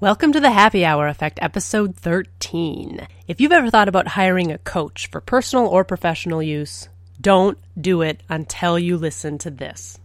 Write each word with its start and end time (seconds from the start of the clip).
Welcome 0.00 0.30
to 0.34 0.38
the 0.38 0.52
Happy 0.52 0.84
Hour 0.84 1.08
Effect, 1.08 1.40
episode 1.42 1.96
13. 1.96 3.08
If 3.26 3.40
you've 3.40 3.50
ever 3.50 3.68
thought 3.68 3.88
about 3.88 4.06
hiring 4.06 4.52
a 4.52 4.58
coach 4.58 5.10
for 5.10 5.20
personal 5.20 5.66
or 5.66 5.82
professional 5.82 6.40
use, 6.40 6.88
don't 7.20 7.58
do 7.76 8.02
it 8.02 8.22
until 8.28 8.78
you 8.78 8.96
listen 8.96 9.38
to 9.38 9.50
this. 9.50 9.98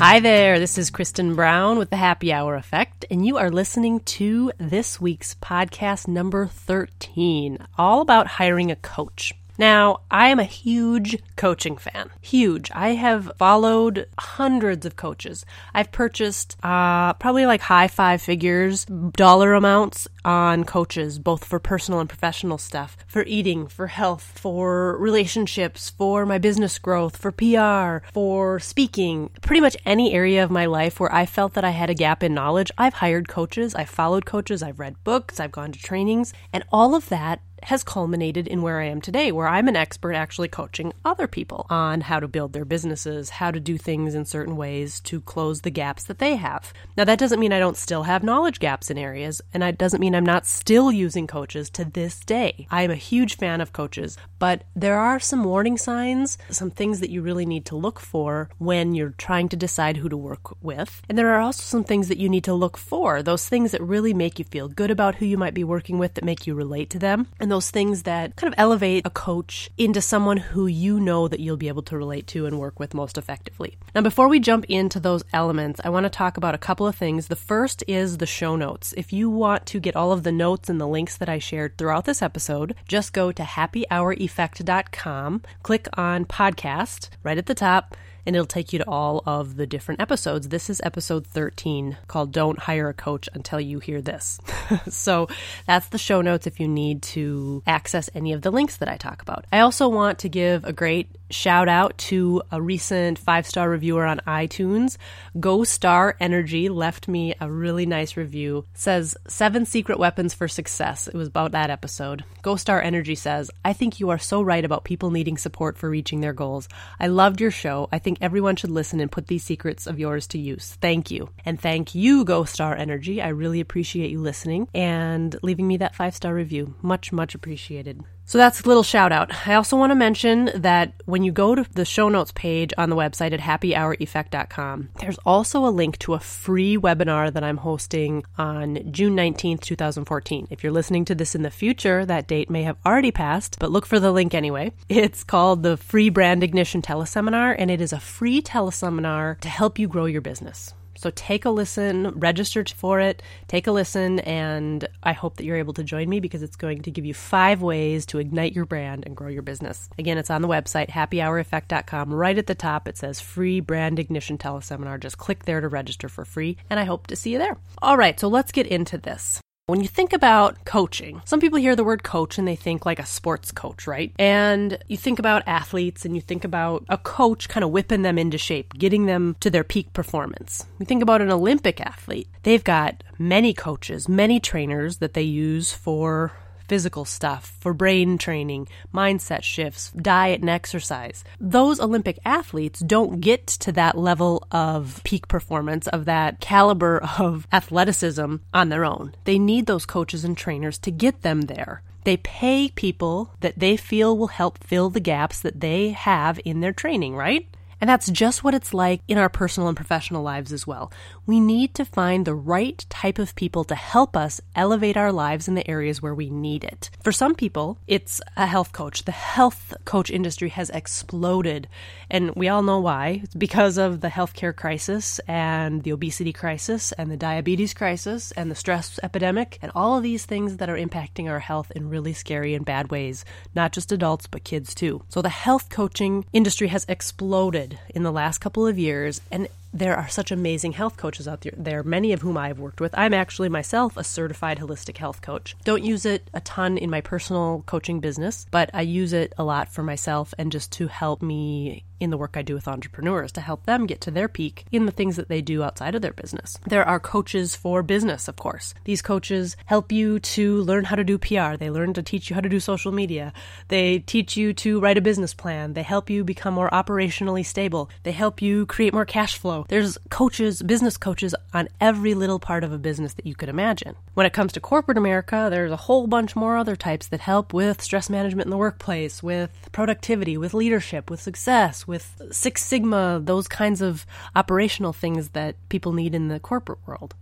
Hi 0.00 0.18
there, 0.18 0.58
this 0.58 0.78
is 0.78 0.88
Kristen 0.88 1.34
Brown 1.34 1.76
with 1.76 1.90
the 1.90 1.96
Happy 1.96 2.32
Hour 2.32 2.54
Effect, 2.54 3.04
and 3.10 3.26
you 3.26 3.36
are 3.36 3.50
listening 3.50 4.00
to 4.00 4.50
this 4.56 4.98
week's 4.98 5.34
podcast 5.34 6.08
number 6.08 6.46
13, 6.46 7.58
all 7.76 8.00
about 8.00 8.26
hiring 8.26 8.70
a 8.70 8.76
coach. 8.76 9.34
Now, 9.60 10.00
I 10.10 10.28
am 10.28 10.38
a 10.38 10.44
huge 10.44 11.18
coaching 11.36 11.76
fan. 11.76 12.08
Huge. 12.22 12.70
I 12.74 12.94
have 12.94 13.30
followed 13.36 14.08
hundreds 14.18 14.86
of 14.86 14.96
coaches. 14.96 15.44
I've 15.74 15.92
purchased 15.92 16.56
uh, 16.62 17.12
probably 17.12 17.44
like 17.44 17.60
high 17.60 17.88
five 17.88 18.22
figures 18.22 18.86
dollar 18.86 19.52
amounts 19.52 20.08
on 20.24 20.64
coaches, 20.64 21.18
both 21.18 21.44
for 21.44 21.58
personal 21.58 22.00
and 22.00 22.08
professional 22.08 22.56
stuff, 22.56 22.96
for 23.06 23.22
eating, 23.24 23.66
for 23.66 23.88
health, 23.88 24.32
for 24.34 24.96
relationships, 24.96 25.90
for 25.90 26.24
my 26.24 26.38
business 26.38 26.78
growth, 26.78 27.18
for 27.18 27.30
PR, 27.30 28.06
for 28.12 28.60
speaking, 28.60 29.28
pretty 29.42 29.60
much 29.60 29.76
any 29.84 30.14
area 30.14 30.42
of 30.42 30.50
my 30.50 30.64
life 30.64 30.98
where 30.98 31.14
I 31.14 31.26
felt 31.26 31.52
that 31.52 31.64
I 31.64 31.70
had 31.70 31.90
a 31.90 31.94
gap 31.94 32.22
in 32.22 32.32
knowledge. 32.32 32.70
I've 32.78 32.94
hired 32.94 33.28
coaches, 33.28 33.74
I've 33.74 33.90
followed 33.90 34.24
coaches, 34.24 34.62
I've 34.62 34.80
read 34.80 35.04
books, 35.04 35.38
I've 35.38 35.52
gone 35.52 35.72
to 35.72 35.78
trainings, 35.78 36.32
and 36.50 36.64
all 36.72 36.94
of 36.94 37.10
that 37.10 37.42
has 37.64 37.84
culminated 37.84 38.46
in 38.46 38.62
where 38.62 38.80
I 38.80 38.86
am 38.86 39.00
today, 39.00 39.32
where 39.32 39.48
I'm 39.48 39.68
an 39.68 39.76
expert 39.76 40.14
actually 40.14 40.48
coaching 40.48 40.92
other 41.04 41.26
people 41.26 41.66
on 41.70 42.02
how 42.02 42.20
to 42.20 42.28
build 42.28 42.52
their 42.52 42.64
businesses, 42.64 43.30
how 43.30 43.50
to 43.50 43.60
do 43.60 43.78
things 43.78 44.14
in 44.14 44.24
certain 44.24 44.56
ways 44.56 45.00
to 45.00 45.20
close 45.20 45.60
the 45.60 45.70
gaps 45.70 46.04
that 46.04 46.18
they 46.18 46.36
have. 46.36 46.72
Now, 46.96 47.04
that 47.04 47.18
doesn't 47.18 47.40
mean 47.40 47.52
I 47.52 47.58
don't 47.58 47.76
still 47.76 48.04
have 48.04 48.22
knowledge 48.22 48.60
gaps 48.60 48.90
in 48.90 48.98
areas, 48.98 49.40
and 49.52 49.62
it 49.62 49.78
doesn't 49.78 50.00
mean 50.00 50.14
I'm 50.14 50.26
not 50.26 50.46
still 50.46 50.90
using 50.90 51.26
coaches 51.26 51.70
to 51.70 51.84
this 51.84 52.20
day. 52.20 52.66
I 52.70 52.82
am 52.82 52.90
a 52.90 52.96
huge 52.96 53.36
fan 53.36 53.60
of 53.60 53.72
coaches, 53.72 54.16
but 54.38 54.64
there 54.74 54.98
are 54.98 55.20
some 55.20 55.44
warning 55.44 55.76
signs, 55.76 56.38
some 56.50 56.70
things 56.70 57.00
that 57.00 57.10
you 57.10 57.22
really 57.22 57.46
need 57.46 57.66
to 57.66 57.76
look 57.76 58.00
for 58.00 58.48
when 58.58 58.94
you're 58.94 59.14
trying 59.18 59.48
to 59.50 59.56
decide 59.56 59.98
who 59.98 60.08
to 60.08 60.16
work 60.16 60.62
with. 60.62 61.02
And 61.08 61.18
there 61.18 61.34
are 61.34 61.40
also 61.40 61.62
some 61.62 61.84
things 61.84 62.08
that 62.08 62.18
you 62.18 62.28
need 62.28 62.44
to 62.44 62.54
look 62.54 62.76
for, 62.76 63.22
those 63.22 63.48
things 63.48 63.72
that 63.72 63.82
really 63.82 64.14
make 64.14 64.38
you 64.38 64.44
feel 64.44 64.68
good 64.68 64.90
about 64.90 65.16
who 65.16 65.26
you 65.26 65.36
might 65.38 65.54
be 65.54 65.64
working 65.64 65.98
with, 65.98 66.14
that 66.14 66.24
make 66.24 66.46
you 66.46 66.54
relate 66.54 66.90
to 66.90 66.98
them. 66.98 67.28
And 67.38 67.49
and 67.50 67.56
those 67.56 67.72
things 67.72 68.04
that 68.04 68.36
kind 68.36 68.52
of 68.52 68.56
elevate 68.56 69.04
a 69.04 69.10
coach 69.10 69.70
into 69.76 70.00
someone 70.00 70.36
who 70.36 70.68
you 70.68 71.00
know 71.00 71.26
that 71.26 71.40
you'll 71.40 71.56
be 71.56 71.66
able 71.66 71.82
to 71.82 71.98
relate 71.98 72.28
to 72.28 72.46
and 72.46 72.60
work 72.60 72.78
with 72.78 72.94
most 72.94 73.18
effectively. 73.18 73.76
Now, 73.92 74.02
before 74.02 74.28
we 74.28 74.38
jump 74.38 74.66
into 74.68 75.00
those 75.00 75.24
elements, 75.32 75.80
I 75.82 75.88
want 75.88 76.04
to 76.04 76.10
talk 76.10 76.36
about 76.36 76.54
a 76.54 76.58
couple 76.58 76.86
of 76.86 76.94
things. 76.94 77.26
The 77.26 77.34
first 77.34 77.82
is 77.88 78.18
the 78.18 78.26
show 78.26 78.54
notes. 78.54 78.94
If 78.96 79.12
you 79.12 79.28
want 79.28 79.66
to 79.66 79.80
get 79.80 79.96
all 79.96 80.12
of 80.12 80.22
the 80.22 80.30
notes 80.30 80.68
and 80.68 80.80
the 80.80 80.86
links 80.86 81.16
that 81.16 81.28
I 81.28 81.40
shared 81.40 81.76
throughout 81.76 82.04
this 82.04 82.22
episode, 82.22 82.76
just 82.86 83.12
go 83.12 83.32
to 83.32 83.42
happyhoureffect.com, 83.42 85.42
click 85.64 85.88
on 85.94 86.24
podcast 86.26 87.08
right 87.24 87.38
at 87.38 87.46
the 87.46 87.54
top 87.56 87.96
and 88.26 88.36
it'll 88.36 88.46
take 88.46 88.72
you 88.72 88.78
to 88.78 88.88
all 88.88 89.22
of 89.26 89.56
the 89.56 89.66
different 89.66 90.00
episodes. 90.00 90.48
This 90.48 90.70
is 90.70 90.80
episode 90.84 91.26
13 91.26 91.98
called 92.08 92.32
Don't 92.32 92.58
Hire 92.58 92.88
a 92.88 92.94
Coach 92.94 93.28
Until 93.34 93.60
You 93.60 93.78
Hear 93.78 94.00
This. 94.00 94.40
so 94.88 95.28
that's 95.66 95.88
the 95.88 95.98
show 95.98 96.20
notes 96.20 96.46
if 96.46 96.60
you 96.60 96.68
need 96.68 97.02
to 97.02 97.62
access 97.66 98.10
any 98.14 98.32
of 98.32 98.42
the 98.42 98.50
links 98.50 98.76
that 98.78 98.88
I 98.88 98.96
talk 98.96 99.22
about. 99.22 99.46
I 99.52 99.60
also 99.60 99.88
want 99.88 100.18
to 100.20 100.28
give 100.28 100.64
a 100.64 100.72
great 100.72 101.08
shout 101.30 101.68
out 101.68 101.96
to 101.98 102.42
a 102.50 102.60
recent 102.60 103.18
five 103.18 103.46
star 103.46 103.68
reviewer 103.68 104.04
on 104.04 104.20
iTunes. 104.26 104.96
Go 105.38 105.64
Star 105.64 106.16
Energy 106.20 106.68
left 106.68 107.08
me 107.08 107.34
a 107.40 107.50
really 107.50 107.86
nice 107.86 108.16
review. 108.16 108.66
says 108.74 109.16
seven 109.28 109.64
secret 109.64 109.98
weapons 109.98 110.34
for 110.34 110.48
success. 110.48 111.08
It 111.08 111.14
was 111.14 111.28
about 111.28 111.52
that 111.52 111.70
episode. 111.70 112.24
Go 112.42 112.56
Star 112.56 112.80
Energy 112.80 113.14
says, 113.14 113.50
I 113.64 113.72
think 113.72 114.00
you 114.00 114.10
are 114.10 114.18
so 114.18 114.42
right 114.42 114.64
about 114.64 114.84
people 114.84 115.10
needing 115.10 115.36
support 115.36 115.78
for 115.78 115.88
reaching 115.88 116.20
their 116.20 116.32
goals. 116.32 116.68
I 116.98 117.06
loved 117.06 117.40
your 117.40 117.50
show. 117.50 117.88
I 117.92 117.98
think 117.98 118.18
everyone 118.20 118.56
should 118.56 118.70
listen 118.70 119.00
and 119.00 119.12
put 119.12 119.26
these 119.26 119.44
secrets 119.44 119.86
of 119.86 119.98
yours 119.98 120.26
to 120.28 120.38
use. 120.38 120.76
Thank 120.80 121.10
you. 121.10 121.30
And 121.44 121.60
thank 121.60 121.94
you, 121.94 122.24
Go 122.24 122.44
Star 122.44 122.76
Energy. 122.76 123.20
I 123.22 123.28
really 123.28 123.60
appreciate 123.60 124.10
you 124.10 124.20
listening 124.20 124.68
and 124.74 125.36
leaving 125.42 125.66
me 125.66 125.76
that 125.78 125.94
five 125.94 126.14
star 126.14 126.34
review. 126.34 126.74
Much, 126.82 127.12
much 127.12 127.34
appreciated. 127.34 128.04
So 128.30 128.38
that's 128.38 128.60
a 128.60 128.68
little 128.68 128.84
shout 128.84 129.10
out. 129.10 129.32
I 129.48 129.54
also 129.54 129.76
want 129.76 129.90
to 129.90 129.96
mention 129.96 130.52
that 130.54 130.92
when 131.04 131.24
you 131.24 131.32
go 131.32 131.56
to 131.56 131.66
the 131.72 131.84
show 131.84 132.08
notes 132.08 132.30
page 132.32 132.72
on 132.78 132.88
the 132.88 132.94
website 132.94 133.32
at 133.32 133.40
happyhoureffect.com, 133.40 134.90
there's 135.00 135.18
also 135.26 135.66
a 135.66 135.74
link 135.74 135.98
to 135.98 136.14
a 136.14 136.20
free 136.20 136.76
webinar 136.76 137.32
that 137.32 137.42
I'm 137.42 137.56
hosting 137.56 138.22
on 138.38 138.92
June 138.92 139.16
19th, 139.16 139.62
2014. 139.62 140.46
If 140.48 140.62
you're 140.62 140.72
listening 140.72 141.04
to 141.06 141.14
this 141.16 141.34
in 141.34 141.42
the 141.42 141.50
future, 141.50 142.06
that 142.06 142.28
date 142.28 142.48
may 142.48 142.62
have 142.62 142.76
already 142.86 143.10
passed, 143.10 143.56
but 143.58 143.72
look 143.72 143.84
for 143.84 143.98
the 143.98 144.12
link 144.12 144.32
anyway. 144.32 144.70
It's 144.88 145.24
called 145.24 145.64
the 145.64 145.76
Free 145.76 146.08
Brand 146.08 146.44
Ignition 146.44 146.82
Teleseminar, 146.82 147.56
and 147.58 147.68
it 147.68 147.80
is 147.80 147.92
a 147.92 147.98
free 147.98 148.40
teleseminar 148.40 149.40
to 149.40 149.48
help 149.48 149.76
you 149.76 149.88
grow 149.88 150.04
your 150.04 150.20
business. 150.20 150.72
So 151.00 151.10
take 151.14 151.46
a 151.46 151.50
listen, 151.50 152.08
register 152.10 152.62
for 152.76 153.00
it, 153.00 153.22
take 153.48 153.66
a 153.66 153.72
listen, 153.72 154.18
and 154.20 154.86
I 155.02 155.14
hope 155.14 155.36
that 155.36 155.44
you're 155.44 155.56
able 155.56 155.72
to 155.72 155.82
join 155.82 156.10
me 156.10 156.20
because 156.20 156.42
it's 156.42 156.56
going 156.56 156.82
to 156.82 156.90
give 156.90 157.06
you 157.06 157.14
five 157.14 157.62
ways 157.62 158.04
to 158.06 158.18
ignite 158.18 158.52
your 158.52 158.66
brand 158.66 159.04
and 159.06 159.16
grow 159.16 159.28
your 159.28 159.40
business. 159.40 159.88
Again, 159.98 160.18
it's 160.18 160.28
on 160.28 160.42
the 160.42 160.48
website, 160.48 160.90
happyhoureffect.com. 160.90 162.12
Right 162.12 162.36
at 162.36 162.48
the 162.48 162.54
top, 162.54 162.86
it 162.86 162.98
says 162.98 163.18
free 163.18 163.60
brand 163.60 163.98
ignition 163.98 164.36
teleseminar. 164.36 165.00
Just 165.00 165.16
click 165.16 165.46
there 165.46 165.62
to 165.62 165.68
register 165.68 166.10
for 166.10 166.26
free, 166.26 166.58
and 166.68 166.78
I 166.78 166.84
hope 166.84 167.06
to 167.06 167.16
see 167.16 167.32
you 167.32 167.38
there. 167.38 167.56
All 167.80 167.96
right, 167.96 168.20
so 168.20 168.28
let's 168.28 168.52
get 168.52 168.66
into 168.66 168.98
this. 168.98 169.40
When 169.70 169.82
you 169.82 169.86
think 169.86 170.12
about 170.12 170.64
coaching, 170.64 171.22
some 171.24 171.38
people 171.38 171.60
hear 171.60 171.76
the 171.76 171.84
word 171.84 172.02
coach 172.02 172.38
and 172.38 172.48
they 172.48 172.56
think 172.56 172.84
like 172.84 172.98
a 172.98 173.06
sports 173.06 173.52
coach, 173.52 173.86
right? 173.86 174.12
And 174.18 174.76
you 174.88 174.96
think 174.96 175.20
about 175.20 175.44
athletes 175.46 176.04
and 176.04 176.16
you 176.16 176.20
think 176.20 176.42
about 176.42 176.84
a 176.88 176.98
coach 176.98 177.48
kind 177.48 177.62
of 177.62 177.70
whipping 177.70 178.02
them 178.02 178.18
into 178.18 178.36
shape, 178.36 178.74
getting 178.74 179.06
them 179.06 179.36
to 179.38 179.48
their 179.48 179.62
peak 179.62 179.92
performance. 179.92 180.66
You 180.80 180.86
think 180.86 181.04
about 181.04 181.22
an 181.22 181.30
Olympic 181.30 181.80
athlete. 181.80 182.26
They've 182.42 182.64
got 182.64 183.04
many 183.16 183.54
coaches, 183.54 184.08
many 184.08 184.40
trainers 184.40 184.96
that 184.96 185.14
they 185.14 185.22
use 185.22 185.72
for 185.72 186.32
physical 186.70 187.04
stuff, 187.04 187.56
for 187.58 187.74
brain 187.74 188.16
training, 188.16 188.68
mindset 188.94 189.42
shifts, 189.42 189.90
diet 189.90 190.40
and 190.40 190.48
exercise. 190.48 191.24
Those 191.40 191.80
Olympic 191.80 192.20
athletes 192.24 192.78
don't 192.78 193.20
get 193.20 193.48
to 193.64 193.72
that 193.72 193.98
level 193.98 194.46
of 194.52 195.00
peak 195.02 195.26
performance, 195.26 195.88
of 195.88 196.04
that 196.04 196.38
caliber 196.38 196.98
of 197.18 197.48
athleticism 197.52 198.36
on 198.54 198.68
their 198.68 198.84
own. 198.84 199.16
They 199.24 199.36
need 199.36 199.66
those 199.66 199.84
coaches 199.84 200.24
and 200.24 200.36
trainers 200.36 200.78
to 200.78 200.92
get 200.92 201.22
them 201.22 201.40
there. 201.40 201.82
They 202.04 202.18
pay 202.18 202.68
people 202.68 203.34
that 203.40 203.58
they 203.58 203.76
feel 203.76 204.16
will 204.16 204.28
help 204.28 204.62
fill 204.62 204.90
the 204.90 205.00
gaps 205.00 205.40
that 205.40 205.58
they 205.58 205.90
have 205.90 206.38
in 206.44 206.60
their 206.60 206.72
training, 206.72 207.16
right? 207.16 207.48
And 207.80 207.88
that's 207.88 208.10
just 208.10 208.44
what 208.44 208.54
it's 208.54 208.74
like 208.74 209.00
in 209.08 209.16
our 209.16 209.28
personal 209.28 209.68
and 209.68 209.76
professional 209.76 210.22
lives 210.22 210.52
as 210.52 210.66
well. 210.66 210.92
We 211.26 211.40
need 211.40 211.74
to 211.74 211.84
find 211.84 212.26
the 212.26 212.34
right 212.34 212.84
type 212.90 213.18
of 213.18 213.34
people 213.34 213.64
to 213.64 213.74
help 213.74 214.16
us 214.16 214.40
elevate 214.54 214.96
our 214.96 215.12
lives 215.12 215.48
in 215.48 215.54
the 215.54 215.68
areas 215.68 216.02
where 216.02 216.14
we 216.14 216.28
need 216.28 216.64
it. 216.64 216.90
For 217.02 217.12
some 217.12 217.34
people, 217.34 217.78
it's 217.86 218.20
a 218.36 218.46
health 218.46 218.72
coach. 218.72 219.04
The 219.04 219.12
health 219.12 219.74
coach 219.84 220.10
industry 220.10 220.50
has 220.50 220.70
exploded, 220.70 221.68
and 222.10 222.34
we 222.34 222.48
all 222.48 222.62
know 222.62 222.80
why. 222.80 223.20
It's 223.22 223.34
because 223.34 223.78
of 223.78 224.00
the 224.00 224.08
healthcare 224.08 224.54
crisis 224.54 225.18
and 225.26 225.82
the 225.82 225.92
obesity 225.92 226.32
crisis 226.32 226.92
and 226.92 227.10
the 227.10 227.16
diabetes 227.16 227.72
crisis 227.72 228.32
and 228.32 228.50
the 228.50 228.54
stress 228.54 229.00
epidemic 229.02 229.58
and 229.62 229.72
all 229.74 229.96
of 229.96 230.02
these 230.02 230.26
things 230.26 230.58
that 230.58 230.68
are 230.68 230.76
impacting 230.76 231.28
our 231.28 231.40
health 231.40 231.72
in 231.74 231.88
really 231.88 232.12
scary 232.12 232.54
and 232.54 232.66
bad 232.66 232.90
ways, 232.90 233.24
not 233.54 233.72
just 233.72 233.92
adults, 233.92 234.26
but 234.26 234.44
kids 234.44 234.74
too. 234.74 235.02
So 235.08 235.22
the 235.22 235.28
health 235.28 235.70
coaching 235.70 236.24
industry 236.32 236.68
has 236.68 236.84
exploded 236.88 237.69
in 237.94 238.02
the 238.02 238.12
last 238.12 238.38
couple 238.38 238.66
of 238.66 238.78
years, 238.78 239.20
and 239.30 239.48
there 239.72 239.96
are 239.96 240.08
such 240.08 240.30
amazing 240.30 240.72
health 240.72 240.96
coaches 240.96 241.28
out 241.28 241.42
there, 241.42 241.52
there, 241.56 241.82
many 241.82 242.12
of 242.12 242.22
whom 242.22 242.36
I've 242.36 242.58
worked 242.58 242.80
with. 242.80 242.92
I'm 242.96 243.14
actually 243.14 243.48
myself 243.48 243.96
a 243.96 244.04
certified 244.04 244.58
holistic 244.58 244.98
health 244.98 245.22
coach. 245.22 245.56
Don't 245.64 245.84
use 245.84 246.04
it 246.04 246.28
a 246.34 246.40
ton 246.40 246.76
in 246.76 246.90
my 246.90 247.00
personal 247.00 247.62
coaching 247.66 248.00
business, 248.00 248.46
but 248.50 248.70
I 248.74 248.82
use 248.82 249.12
it 249.12 249.32
a 249.38 249.44
lot 249.44 249.72
for 249.72 249.82
myself 249.82 250.34
and 250.38 250.50
just 250.50 250.72
to 250.72 250.88
help 250.88 251.22
me 251.22 251.84
in 252.00 252.10
the 252.10 252.16
work 252.16 252.36
I 252.36 252.42
do 252.42 252.54
with 252.54 252.66
entrepreneurs 252.66 253.32
to 253.32 253.40
help 253.40 253.66
them 253.66 253.86
get 253.86 254.00
to 254.02 254.10
their 254.10 254.28
peak 254.28 254.64
in 254.72 254.86
the 254.86 254.92
things 254.92 255.16
that 255.16 255.28
they 255.28 255.42
do 255.42 255.62
outside 255.62 255.94
of 255.94 256.02
their 256.02 256.12
business. 256.12 256.58
There 256.66 256.84
are 256.84 256.98
coaches 256.98 257.54
for 257.54 257.82
business, 257.82 258.26
of 258.26 258.36
course. 258.36 258.74
These 258.84 259.02
coaches 259.02 259.56
help 259.66 259.92
you 259.92 260.18
to 260.20 260.62
learn 260.62 260.84
how 260.84 260.96
to 260.96 261.04
do 261.04 261.18
PR. 261.18 261.56
They 261.56 261.70
learn 261.70 261.92
to 261.94 262.02
teach 262.02 262.30
you 262.30 262.34
how 262.34 262.40
to 262.40 262.48
do 262.48 262.60
social 262.60 262.92
media. 262.92 263.32
They 263.68 264.00
teach 264.00 264.36
you 264.36 264.52
to 264.54 264.80
write 264.80 264.98
a 264.98 265.02
business 265.02 265.34
plan. 265.34 265.74
They 265.74 265.82
help 265.82 266.10
you 266.10 266.24
become 266.24 266.54
more 266.54 266.70
operationally 266.70 267.44
stable. 267.44 267.90
They 268.02 268.12
help 268.12 268.40
you 268.40 268.66
create 268.66 268.94
more 268.94 269.04
cash 269.04 269.36
flow. 269.36 269.66
There's 269.68 269.98
coaches, 270.08 270.62
business 270.62 270.96
coaches 270.96 271.34
on 271.52 271.68
every 271.80 272.14
little 272.14 272.38
part 272.38 272.64
of 272.64 272.72
a 272.72 272.78
business 272.78 273.14
that 273.14 273.26
you 273.26 273.34
could 273.34 273.48
imagine. 273.48 273.94
When 274.14 274.26
it 274.26 274.32
comes 274.32 274.52
to 274.54 274.60
corporate 274.60 274.98
America, 274.98 275.48
there's 275.50 275.72
a 275.72 275.76
whole 275.76 276.06
bunch 276.06 276.34
more 276.34 276.56
other 276.56 276.76
types 276.76 277.06
that 277.08 277.20
help 277.20 277.52
with 277.52 277.82
stress 277.82 278.08
management 278.08 278.46
in 278.46 278.50
the 278.50 278.56
workplace, 278.56 279.22
with 279.22 279.50
productivity, 279.72 280.36
with 280.36 280.54
leadership, 280.54 281.10
with 281.10 281.20
success, 281.20 281.86
with 281.90 282.22
Six 282.30 282.64
Sigma, 282.64 283.20
those 283.22 283.46
kinds 283.46 283.82
of 283.82 284.06
operational 284.34 284.94
things 284.94 285.30
that 285.30 285.56
people 285.68 285.92
need 285.92 286.14
in 286.14 286.28
the 286.28 286.40
corporate 286.40 286.78
world. 286.86 287.14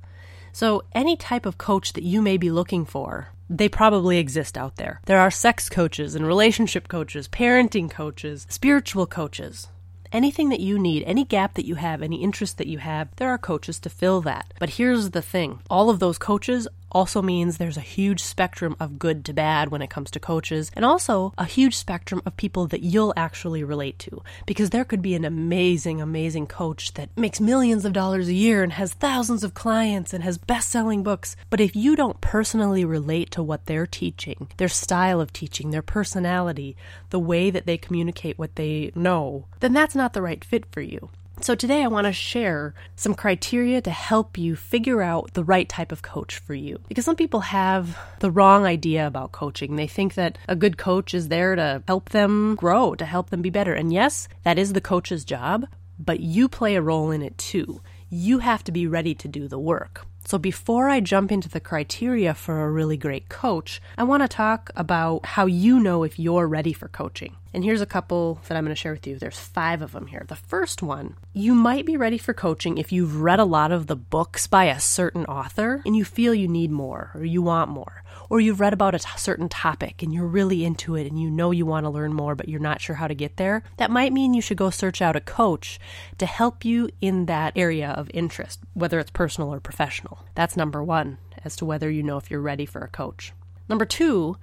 So, 0.53 0.85
any 0.93 1.17
type 1.17 1.47
of 1.47 1.59
coach 1.59 1.95
that 1.95 2.05
you 2.05 2.23
may 2.23 2.37
be 2.37 2.51
looking 2.51 2.85
for, 2.85 3.31
they 3.51 3.69
probably 3.69 4.19
exist 4.19 4.57
out 4.57 4.77
there. 4.77 5.01
There 5.07 5.19
are 5.19 5.31
sex 5.31 5.69
coaches 5.69 6.15
and 6.15 6.27
relationship 6.27 6.89
coaches, 6.89 7.29
parenting 7.29 7.91
coaches, 7.91 8.47
spiritual 8.49 9.07
coaches. 9.07 9.69
Anything 10.11 10.49
that 10.49 10.61
you 10.61 10.79
need, 10.79 11.03
any 11.05 11.25
gap 11.25 11.55
that 11.55 11.67
you 11.67 11.75
have, 11.75 12.03
any 12.03 12.23
interest 12.23 12.57
that 12.59 12.67
you 12.67 12.79
have, 12.79 13.09
there 13.17 13.29
are 13.29 13.39
coaches 13.39 13.79
to 13.81 13.91
fill 13.91 14.23
that. 14.23 14.55
But 14.59 14.71
here's 14.71 15.11
the 15.11 15.23
thing 15.23 15.61
all 15.69 15.91
of 15.91 15.99
those 15.99 16.19
coaches 16.19 16.67
also 16.91 17.23
means 17.23 17.57
there's 17.57 17.77
a 17.77 17.81
huge 17.81 18.23
spectrum 18.23 18.77
of 18.81 18.99
good 18.99 19.25
to 19.27 19.33
bad 19.33 19.71
when 19.71 19.83
it 19.83 19.91
comes 19.91 20.11
to 20.13 20.21
coaches, 20.21 20.71
and 20.75 20.85
also 20.85 21.33
a 21.39 21.45
huge 21.45 21.77
spectrum 21.77 22.23
of 22.25 22.37
people 22.37 22.67
that 22.69 22.83
you'll 22.83 23.15
actually 23.17 23.65
relate 23.65 23.99
to. 23.99 24.23
Because 24.47 24.71
there 24.71 24.85
could 24.85 25.03
be 25.03 25.15
an 25.15 25.25
amazing, 25.25 26.01
amazing 26.01 26.47
coach 26.47 26.95
that 26.95 27.11
makes 27.17 27.41
millions 27.41 27.85
of 27.85 27.93
dollars 27.93 28.29
a 28.29 28.35
year 28.35 28.63
and 28.63 28.73
has 28.73 28.95
thousands 28.95 29.45
of 29.45 29.55
clients 29.55 30.13
and 30.13 30.25
has 30.25 30.39
best 30.39 30.71
selling 30.71 31.03
books. 31.03 31.37
But 31.51 31.61
if 31.61 31.77
you 31.77 31.97
don't 31.97 32.21
personally 32.21 32.85
relate 32.85 33.31
to 33.33 33.43
what 33.43 33.67
they're 33.67 33.87
teaching, 33.87 34.49
their 34.57 34.69
style 34.69 35.21
of 35.21 35.33
teaching, 35.33 35.71
their 35.71 35.83
personality, 35.83 36.77
the 37.11 37.19
way 37.19 37.51
that 37.51 37.67
they 37.67 37.77
communicate 37.77 38.39
what 38.39 38.57
they 38.57 38.93
know, 38.95 39.47
then 39.61 39.73
that's 39.73 39.95
not 39.95 40.13
the 40.13 40.23
right 40.23 40.45
fit 40.45 40.65
for 40.73 40.81
you. 40.81 41.11
So, 41.41 41.55
today 41.55 41.85
I 41.85 41.89
want 41.89 42.07
to 42.07 42.13
share 42.13 42.75
some 42.97 43.15
criteria 43.15 43.81
to 43.83 43.91
help 43.91 44.37
you 44.37 44.57
figure 44.57 45.01
out 45.01 45.35
the 45.35 45.45
right 45.45 45.69
type 45.69 45.93
of 45.93 46.03
coach 46.03 46.39
for 46.39 46.53
you. 46.53 46.81
Because 46.89 47.05
some 47.05 47.15
people 47.15 47.41
have 47.41 47.97
the 48.19 48.31
wrong 48.31 48.67
idea 48.67 49.07
about 49.07 49.33
coaching. 49.33 49.77
They 49.77 49.87
think 49.87 50.15
that 50.15 50.37
a 50.49 50.57
good 50.57 50.77
coach 50.77 51.15
is 51.15 51.29
there 51.29 51.55
to 51.55 51.83
help 51.87 52.11
them 52.11 52.57
grow, 52.57 52.97
to 52.97 53.05
help 53.05 53.31
them 53.31 53.41
be 53.41 53.51
better. 53.51 53.73
And 53.73 53.93
yes, 53.93 54.29
that 54.43 54.59
is 54.59 54.73
the 54.73 54.81
coach's 54.81 55.25
job, 55.25 55.67
but 55.99 56.21
you 56.21 56.49
play 56.49 56.75
a 56.75 56.83
role 56.83 57.13
in 57.13 57.23
it 57.23 57.39
too. 57.39 57.81
You 58.11 58.41
have 58.41 58.65
to 58.65 58.73
be 58.73 58.89
ready 58.89 59.15
to 59.15 59.29
do 59.29 59.47
the 59.47 59.61
work. 59.61 60.08
So, 60.29 60.37
before 60.37 60.91
I 60.91 61.01
jump 61.01 61.33
into 61.33 61.49
the 61.49 61.59
criteria 61.59 62.35
for 62.35 62.63
a 62.63 62.71
really 62.71 62.99
great 62.99 63.31
coach, 63.31 63.81
I 63.97 64.05
want 64.05 64.23
to 64.23 64.29
talk 64.29 64.71
about 64.77 65.25
how 65.25 65.47
you 65.47 65.81
know 65.81 66.03
if 66.03 66.19
you're 66.19 66.47
ready 66.47 66.75
for 66.75 66.87
coaching. 66.87 67.37
And 67.55 67.65
here's 67.65 67.81
a 67.81 67.87
couple 67.87 68.39
that 68.47 68.55
I'm 68.55 68.65
going 68.65 68.75
to 68.75 68.79
share 68.79 68.93
with 68.93 69.07
you. 69.07 69.19
There's 69.19 69.39
five 69.39 69.81
of 69.81 69.93
them 69.93 70.07
here. 70.07 70.27
The 70.29 70.37
first 70.37 70.83
one, 70.83 71.17
you 71.33 71.55
might 71.55 71.87
be 71.87 71.97
ready 71.97 72.19
for 72.19 72.35
coaching 72.35 72.77
if 72.77 72.93
you've 72.93 73.23
read 73.23 73.41
a 73.41 73.47
lot 73.47 73.73
of 73.73 73.87
the 73.87 73.97
books 73.97 74.47
by 74.47 74.65
a 74.65 74.79
certain 74.79 75.25
author 75.25 75.81
and 75.87 75.97
you 75.97 76.05
feel 76.05 76.35
you 76.35 76.47
need 76.47 76.71
more 76.71 77.11
or 77.15 77.25
you 77.25 77.41
want 77.41 77.71
more 77.71 78.03
or 78.31 78.41
you've 78.41 78.61
read 78.61 78.73
about 78.73 78.95
a 78.95 78.99
t- 78.99 79.09
certain 79.17 79.49
topic 79.49 80.03
and 80.03 80.13
you're 80.13 80.27
really 80.27 80.65
into 80.65 80.95
it 80.95 81.07
and 81.07 81.21
you 81.21 81.31
know 81.31 81.51
you 81.51 81.65
want 81.65 81.85
to 81.85 81.91
learn 81.91 82.13
more 82.13 82.35
but 82.35 82.49
you're 82.49 82.61
not 82.61 82.81
sure 82.81 82.97
how 82.97 83.09
to 83.09 83.15
get 83.15 83.37
there, 83.37 83.63
that 83.77 83.91
might 83.91 84.13
mean 84.13 84.35
you 84.35 84.43
should 84.43 84.57
go 84.57 84.71
search 84.71 85.01
out 85.01 85.17
a 85.17 85.21
coach 85.21 85.79
to 86.19 86.27
help 86.27 86.65
you 86.65 86.89
in 87.01 87.27
that 87.27 87.53
area 87.57 87.91
of 87.91 88.11
interest, 88.13 88.61
whether 88.75 88.99
it's 88.99 89.11
personal 89.11 89.53
or 89.53 89.61
professional. 89.61 90.25
That's 90.35 90.57
number 90.57 90.83
one 90.83 91.19
as 91.45 91.57
to 91.57 91.65
whether 91.65 91.91
you 91.91 92.03
know 92.03 92.17
if 92.17 92.31
you're 92.31 92.41
ready 92.41 92.67
for 92.67 92.81
a 92.81 92.89
coach. 92.89 93.33
Number 93.69 93.85
two 93.85 94.37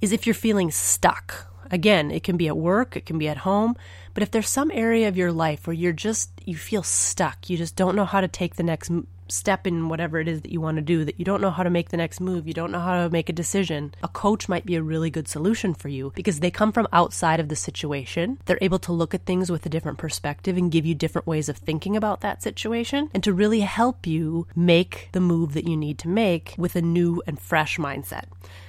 is 0.00 0.12
if 0.12 0.26
you're 0.26 0.34
feeling 0.34 0.70
stuck. 0.70 1.52
Again, 1.70 2.12
it 2.12 2.22
can 2.22 2.36
be 2.36 2.46
at 2.46 2.56
work, 2.56 2.96
it 2.96 3.06
can 3.06 3.18
be 3.18 3.28
at 3.28 3.38
home, 3.38 3.74
but 4.14 4.22
if 4.22 4.30
there's 4.30 4.48
some 4.48 4.70
area 4.72 5.08
of 5.08 5.16
your 5.16 5.32
life 5.32 5.66
where 5.66 5.74
you're 5.74 5.92
just, 5.92 6.30
you 6.44 6.56
feel 6.56 6.84
stuck, 6.84 7.50
you 7.50 7.56
just 7.56 7.74
don't 7.74 7.96
know 7.96 8.04
how 8.04 8.20
to 8.20 8.28
take 8.28 8.54
the 8.54 8.62
next 8.62 8.90
step 9.28 9.66
in 9.66 9.88
whatever 9.88 10.18
it 10.20 10.28
is 10.28 10.42
that 10.42 10.52
you 10.52 10.60
want 10.60 10.76
to 10.76 10.82
do, 10.82 11.04
that 11.04 11.18
you 11.18 11.24
don't 11.24 11.40
know 11.40 11.50
how 11.50 11.62
to 11.62 11.70
make 11.70 11.90
the 11.90 11.96
next 11.96 12.20
move, 12.20 12.46
you 12.46 12.54
don't 12.54 12.72
know 12.72 12.80
how 12.80 13.02
to 13.02 13.10
make 13.10 13.28
a 13.28 13.32
decision, 13.32 13.94
a 14.02 14.08
coach 14.08 14.48
might 14.48 14.66
be 14.66 14.76
a 14.76 14.82
really 14.82 15.10
good 15.10 15.28
solution 15.28 15.74
for 15.74 15.88
you 15.88 16.12
because 16.14 16.40
they 16.40 16.50
come 16.50 16.72
from 16.72 16.88
outside 16.92 17.40
of 17.40 17.48
the 17.48 17.56
situation. 17.56 18.38
They're 18.44 18.58
able 18.60 18.78
to 18.80 18.92
look 18.92 19.14
at 19.14 19.24
things 19.26 19.50
with 19.50 19.66
a 19.66 19.70
different 19.70 19.98
perspective 19.98 20.56
and 20.56 20.70
give 20.70 20.86
you 20.86 20.94
different 20.94 21.26
ways 21.26 21.48
of 21.48 21.56
thinking 21.56 21.96
about 21.96 22.20
that 22.20 22.42
situation 22.42 23.10
and 23.12 23.22
to 23.24 23.32
really 23.32 23.60
help 23.60 24.06
you 24.06 24.46
make 24.54 25.08
the 25.12 25.20
move 25.20 25.54
that 25.54 25.68
you 25.68 25.76
need 25.76 25.98
to 25.98 26.08
make 26.08 26.54
with 26.56 26.76
a 26.76 26.82
new 26.82 27.22
and 27.26 27.40
fresh 27.40 27.78
mindset. 27.78 28.24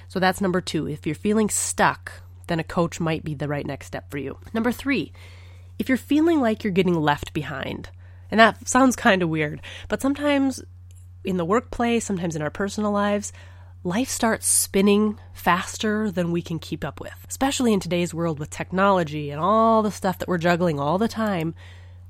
So 0.08 0.18
that's 0.18 0.40
number 0.40 0.60
two. 0.60 0.88
If 0.88 1.06
you're 1.06 1.14
feeling 1.14 1.50
stuck, 1.50 2.12
then 2.48 2.58
a 2.58 2.64
coach 2.64 2.98
might 2.98 3.24
be 3.24 3.34
the 3.34 3.48
right 3.48 3.66
next 3.66 3.86
step 3.86 4.10
for 4.10 4.18
you. 4.18 4.38
Number 4.52 4.72
three, 4.72 5.12
if 5.78 5.88
you're 5.88 5.98
feeling 5.98 6.40
like 6.40 6.64
you're 6.64 6.72
getting 6.72 6.94
left 6.94 7.32
behind, 7.32 7.90
and 8.30 8.40
that 8.40 8.68
sounds 8.68 8.96
kind 8.96 9.22
of 9.22 9.28
weird, 9.28 9.60
but 9.88 10.00
sometimes 10.00 10.62
in 11.24 11.36
the 11.36 11.44
workplace, 11.44 12.04
sometimes 12.04 12.36
in 12.36 12.42
our 12.42 12.50
personal 12.50 12.90
lives, 12.90 13.32
life 13.84 14.08
starts 14.08 14.46
spinning 14.46 15.18
faster 15.32 16.10
than 16.10 16.32
we 16.32 16.42
can 16.42 16.58
keep 16.58 16.84
up 16.84 17.00
with. 17.00 17.14
Especially 17.28 17.72
in 17.72 17.80
today's 17.80 18.14
world 18.14 18.38
with 18.38 18.50
technology 18.50 19.30
and 19.30 19.40
all 19.40 19.82
the 19.82 19.90
stuff 19.90 20.18
that 20.18 20.28
we're 20.28 20.38
juggling 20.38 20.80
all 20.80 20.98
the 20.98 21.08
time, 21.08 21.54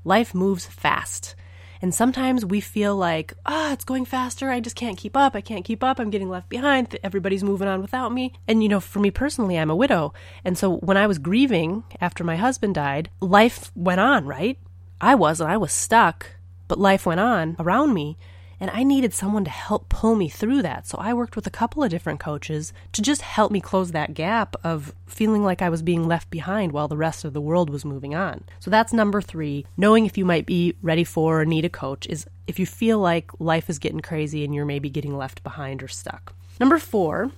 life 0.05 0.35
moves 0.35 0.67
fast. 0.67 1.35
And 1.81 1.95
sometimes 1.95 2.45
we 2.45 2.61
feel 2.61 2.97
like, 2.97 3.35
ah, 3.47 3.71
oh, 3.71 3.73
it's 3.73 3.85
going 3.85 4.05
faster. 4.05 4.51
I 4.51 4.59
just 4.59 4.75
can't 4.75 4.99
keep 4.99 5.17
up. 5.17 5.37
I 5.37 5.41
can't 5.41 5.65
keep 5.65 5.85
up. 5.85 6.01
I'm 6.01 6.11
getting 6.11 6.29
left 6.29 6.49
behind. 6.49 6.99
Everybody's 7.05 7.45
moving 7.45 7.69
on 7.69 7.81
without 7.81 8.13
me. 8.13 8.33
And, 8.49 8.63
you 8.63 8.69
know, 8.69 8.81
for 8.81 8.99
me 8.99 9.13
personally, 9.13 9.57
I'm 9.57 9.71
a 9.71 9.77
widow. 9.77 10.13
And 10.45 10.59
so 10.59 10.79
when 10.79 10.97
I 10.97 11.07
was 11.07 11.19
grieving 11.19 11.85
after 12.01 12.25
my 12.25 12.35
husband 12.35 12.75
died, 12.75 13.11
life 13.21 13.71
went 13.77 14.01
on, 14.01 14.27
right? 14.27 14.59
I 15.01 15.15
wasn't. 15.15 15.51
I 15.51 15.57
was 15.57 15.73
stuck, 15.73 16.27
but 16.67 16.79
life 16.79 17.07
went 17.07 17.21
on 17.21 17.57
around 17.59 17.95
me. 17.95 18.17
And 18.61 18.71
I 18.73 18.83
needed 18.83 19.15
someone 19.15 19.45
to 19.45 19.51
help 19.51 19.89
pull 19.89 20.17
me 20.17 20.29
through 20.29 20.63
that. 20.63 20.87
So 20.89 20.99
I 20.99 21.15
worked 21.15 21.37
with 21.37 21.47
a 21.47 21.51
couple 21.51 21.85
of 21.85 21.91
different 21.91 22.19
coaches 22.19 22.73
to 22.93 23.01
just 23.01 23.23
help 23.23 23.53
me 23.53 23.61
close 23.61 23.93
that 23.93 24.15
gap 24.15 24.57
of 24.65 24.93
feeling 25.07 25.45
like 25.45 25.63
I 25.63 25.69
was 25.69 25.81
being 25.81 26.09
left 26.09 26.29
behind 26.29 26.73
while 26.73 26.89
the 26.89 26.97
rest 26.97 27.25
of 27.25 27.33
the 27.33 27.41
world 27.41 27.71
was 27.71 27.85
moving 27.85 28.17
on. 28.17 28.43
So 28.59 28.69
that's 28.69 28.93
number 28.93 29.21
three. 29.21 29.65
Knowing 29.77 30.07
if 30.07 30.19
you 30.19 30.25
might 30.25 30.45
be 30.45 30.75
ready 30.83 31.05
for 31.05 31.41
or 31.41 31.45
need 31.45 31.65
a 31.67 31.69
coach 31.69 32.05
is 32.07 32.27
if 32.49 32.59
you 32.59 32.67
feel 32.67 32.99
like 32.99 33.31
life 33.39 33.71
is 33.71 33.79
getting 33.79 34.01
crazy 34.01 34.45
and 34.45 34.53
you're 34.53 34.65
maybe 34.65 34.91
getting 34.91 35.17
left 35.17 35.45
behind 35.45 35.81
or 35.81 35.89
stuck. 35.89 36.35
Number 36.59 36.79
four 36.81 37.31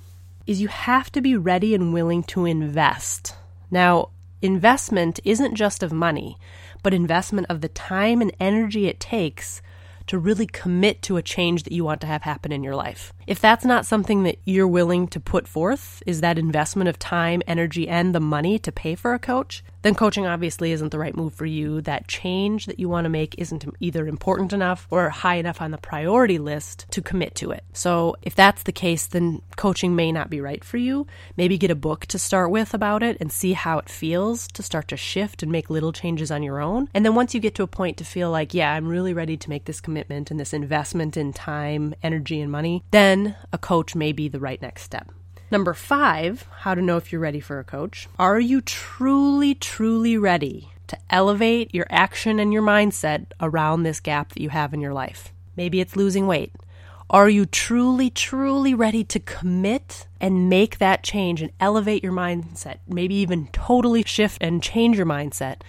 is 0.47 0.63
you 0.63 0.69
have 0.69 1.13
to 1.13 1.21
be 1.21 1.37
ready 1.37 1.75
and 1.75 1.93
willing 1.93 2.23
to 2.25 2.47
invest. 2.47 3.35
Now, 3.71 4.09
investment 4.41 5.21
isn't 5.23 5.55
just 5.55 5.83
of 5.83 5.93
money 5.93 6.39
but 6.83 6.95
investment 6.95 7.47
of 7.51 7.61
the 7.61 7.69
time 7.69 8.21
and 8.21 8.35
energy 8.41 8.87
it 8.87 9.01
takes 9.01 9.63
to 10.11 10.19
really 10.19 10.47
commit 10.47 11.03
to 11.03 11.17
a 11.17 11.23
change 11.23 11.63
that 11.63 11.73
you 11.73 11.85
want 11.85 12.01
to 12.01 12.07
have 12.09 12.23
happen 12.23 12.51
in 12.51 12.65
your 12.65 12.75
life. 12.75 13.13
If 13.29 13.39
that's 13.39 13.65
not 13.65 13.87
something 13.87 14.25
that 14.25 14.39
you're 14.45 14.67
willing 14.67 15.07
to 15.09 15.21
put 15.21 15.47
forth, 15.47 16.03
is 16.05 16.21
that 16.21 16.37
investment 16.37 16.89
of 16.89 16.99
time, 16.99 17.43
energy, 17.47 17.89
and 17.89 18.13
the 18.13 18.19
money 18.19 18.59
to 18.59 18.73
pay 18.73 18.97
for 18.97 19.15
a 19.15 19.21
coach, 19.21 19.63
then 19.83 19.95
coaching 19.95 20.27
obviously 20.27 20.73
isn't 20.73 20.91
the 20.91 20.99
right 20.99 21.17
move 21.17 21.35
for 21.35 21.47
you. 21.47 21.81
That 21.81 22.09
change 22.09 22.67
that 22.67 22.79
you 22.79 22.89
want 22.89 23.05
to 23.05 23.11
make 23.11 23.35
isn't 23.39 23.65
either 23.81 24.07
important 24.07 24.53
enough 24.53 24.87
or 24.91 25.09
high 25.09 25.37
enough 25.37 25.61
on 25.61 25.71
the 25.71 25.79
priority 25.79 26.39
list 26.39 26.87
to 26.91 27.03
commit 27.03 27.35
to 27.37 27.51
it. 27.51 27.65
So, 27.73 28.17
if 28.23 28.35
that's 28.35 28.65
the 28.65 28.73
case, 28.73 29.07
then 29.07 29.43
coaching 29.57 29.97
may 29.97 30.13
not 30.13 30.31
be 30.31 30.41
right 30.41 30.63
for 30.65 30.77
you. 30.77 31.07
Maybe 31.37 31.59
get 31.59 31.71
a 31.71 31.75
book 31.75 32.07
to 32.07 32.19
start 32.19 32.51
with 32.51 32.75
about 32.75 33.03
it 33.03 33.17
and 33.21 33.33
see 33.33 33.53
how 33.53 33.79
it 33.79 33.89
feels 33.89 34.49
to 34.49 34.63
start 34.63 34.89
to 34.89 34.97
shift 34.97 35.43
and 35.43 35.53
make 35.53 35.71
little 35.71 35.93
changes 35.93 36.31
on 36.31 36.43
your 36.43 36.61
own. 36.61 36.89
And 36.95 37.05
then 37.05 37.15
once 37.15 37.35
you 37.35 37.41
get 37.41 37.55
to 37.57 37.63
a 37.63 37.67
point 37.67 37.97
to 37.99 38.05
feel 38.05 38.31
like, 38.31 38.55
yeah, 38.55 38.73
I'm 38.73 38.89
really 38.89 39.15
ready 39.15 39.37
to 39.37 39.51
make 39.51 39.65
this 39.65 39.81
commitment 39.81 40.31
and 40.31 40.39
this 40.39 40.53
investment 40.53 41.17
in 41.17 41.33
time, 41.33 41.95
energy, 42.03 42.41
and 42.41 42.51
money, 42.51 42.85
then 42.91 43.37
a 43.53 43.59
coach 43.59 43.95
may 43.95 44.13
be 44.13 44.29
the 44.29 44.41
right 44.41 44.61
next 44.61 44.83
step. 44.83 45.11
Number 45.51 45.75
five, 45.75 46.47
how 46.59 46.77
to 46.77 46.83
know 46.83 46.97
if 46.97 47.11
you're 47.11 47.21
ready 47.21 47.41
for 47.41 47.59
a 47.59 47.65
coach. 47.65 48.09
Are 48.21 48.39
you 48.39 48.61
truly, 48.61 49.57
truly 49.57 50.17
ready 50.17 50.69
to 50.87 50.97
elevate 51.11 51.75
your 51.75 51.87
action 51.91 52.39
and 52.39 52.53
your 52.53 52.63
mindset 52.63 53.27
around 53.41 53.83
this 53.83 53.99
gap 53.99 54.29
that 54.33 54.43
you 54.43 54.51
have 54.51 54.73
in 54.73 54.81
your 54.81 54.95
life? 54.95 55.33
Maybe 55.57 55.81
it's 55.81 55.97
losing 55.97 56.29
weight. 56.29 56.53
Are 57.11 57.29
you 57.29 57.47
truly, 57.47 58.11
truly 58.11 58.75
ready 58.75 59.03
to 59.03 59.19
commit 59.19 60.07
and 60.21 60.49
make 60.49 60.79
that 60.79 61.03
change 61.03 61.43
and 61.43 61.51
elevate 61.59 62.05
your 62.05 62.13
mindset? 62.13 62.79
Maybe 62.87 63.17
even 63.17 63.49
totally 63.49 64.05
shift 64.05 64.41
and 64.41 64.63
change 64.63 64.97
your 64.97 65.07
mindset 65.07 65.63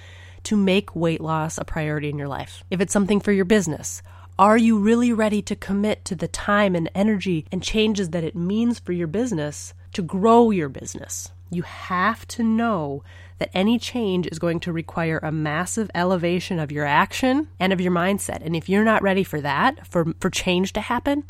to 0.43 0.55
make 0.55 0.95
weight 0.95 1.21
loss 1.21 1.57
a 1.57 1.65
priority 1.65 2.09
in 2.09 2.19
your 2.19 2.27
life. 2.27 2.63
If 2.69 2.81
it's 2.81 2.93
something 2.93 3.19
for 3.19 3.31
your 3.31 3.45
business, 3.45 4.03
are 4.41 4.57
you 4.57 4.79
really 4.79 5.13
ready 5.13 5.39
to 5.39 5.55
commit 5.55 6.03
to 6.03 6.15
the 6.15 6.27
time 6.27 6.73
and 6.73 6.89
energy 6.95 7.45
and 7.51 7.61
changes 7.61 8.09
that 8.09 8.23
it 8.23 8.35
means 8.35 8.79
for 8.79 8.91
your 8.91 9.05
business 9.05 9.75
to 9.93 10.01
grow 10.01 10.49
your 10.49 10.67
business. 10.67 11.29
You 11.51 11.61
have 11.61 12.27
to 12.29 12.41
know 12.41 13.03
that 13.37 13.51
any 13.53 13.77
change 13.77 14.25
is 14.25 14.39
going 14.39 14.59
to 14.61 14.73
require 14.73 15.19
a 15.21 15.31
massive 15.31 15.91
elevation 15.93 16.57
of 16.57 16.71
your 16.71 16.87
action 16.87 17.49
and 17.59 17.71
of 17.71 17.79
your 17.79 17.91
mindset. 17.91 18.43
And 18.43 18.55
if 18.55 18.67
you're 18.67 18.83
not 18.83 19.03
ready 19.03 19.23
for 19.23 19.39
that, 19.41 19.85
for, 19.85 20.11
for 20.19 20.31
change 20.31 20.73
to 20.73 20.81
happen, 20.81 21.23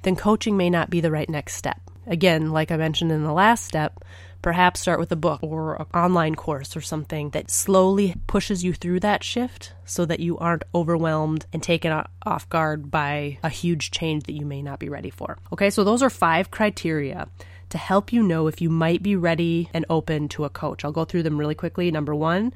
then 0.00 0.16
coaching 0.16 0.56
may 0.56 0.70
not 0.70 0.88
be 0.88 1.02
the 1.02 1.10
right 1.10 1.28
next 1.28 1.56
step. 1.56 1.82
Again, 2.06 2.50
like 2.50 2.70
I 2.70 2.78
mentioned 2.78 3.12
in 3.12 3.24
the 3.24 3.32
last 3.34 3.66
step, 3.66 4.02
perhaps 4.44 4.78
start 4.78 5.00
with 5.00 5.10
a 5.10 5.16
book 5.16 5.42
or 5.42 5.76
an 5.76 5.86
online 5.94 6.34
course 6.34 6.76
or 6.76 6.82
something 6.82 7.30
that 7.30 7.50
slowly 7.50 8.14
pushes 8.26 8.62
you 8.62 8.74
through 8.74 9.00
that 9.00 9.24
shift 9.24 9.72
so 9.86 10.04
that 10.04 10.20
you 10.20 10.36
aren't 10.36 10.62
overwhelmed 10.74 11.46
and 11.50 11.62
taken 11.62 12.04
off 12.26 12.46
guard 12.50 12.90
by 12.90 13.38
a 13.42 13.48
huge 13.48 13.90
change 13.90 14.24
that 14.24 14.34
you 14.34 14.44
may 14.44 14.60
not 14.60 14.78
be 14.78 14.90
ready 14.90 15.08
for. 15.08 15.38
Okay, 15.50 15.70
so 15.70 15.82
those 15.82 16.02
are 16.02 16.10
five 16.10 16.50
criteria 16.50 17.26
to 17.70 17.78
help 17.78 18.12
you 18.12 18.22
know 18.22 18.46
if 18.46 18.60
you 18.60 18.68
might 18.68 19.02
be 19.02 19.16
ready 19.16 19.70
and 19.72 19.86
open 19.88 20.28
to 20.28 20.44
a 20.44 20.50
coach. 20.50 20.84
I'll 20.84 20.92
go 20.92 21.06
through 21.06 21.22
them 21.22 21.38
really 21.38 21.54
quickly. 21.54 21.90
Number 21.90 22.14
one, 22.14 22.52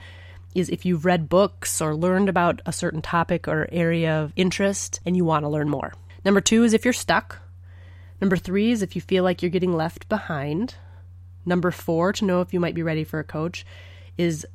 is 0.54 0.68
if 0.68 0.84
you've 0.84 1.06
read 1.06 1.30
books 1.30 1.80
or 1.80 1.94
learned 1.94 2.28
about 2.28 2.60
a 2.66 2.72
certain 2.72 3.00
topic 3.00 3.48
or 3.48 3.66
area 3.72 4.12
of 4.20 4.34
interest 4.36 5.00
and 5.06 5.16
you 5.16 5.24
want 5.24 5.42
to 5.42 5.48
learn 5.48 5.70
more. 5.70 5.94
Number 6.22 6.42
two 6.42 6.64
is 6.64 6.74
if 6.74 6.84
you're 6.84 6.92
stuck. 6.92 7.38
Number 8.20 8.36
three 8.36 8.72
is 8.72 8.82
if 8.82 8.94
you 8.94 9.00
feel 9.00 9.24
like 9.24 9.40
you're 9.40 9.50
getting 9.50 9.72
left 9.72 10.06
behind. 10.10 10.74
Number 11.48 11.70
four, 11.70 12.12
to 12.12 12.24
know 12.24 12.40
if 12.42 12.52
you 12.52 12.60
might 12.60 12.74
be 12.74 12.82
ready 12.82 13.04
for 13.04 13.18
a 13.18 13.24
coach, 13.24 13.64
is 14.16 14.46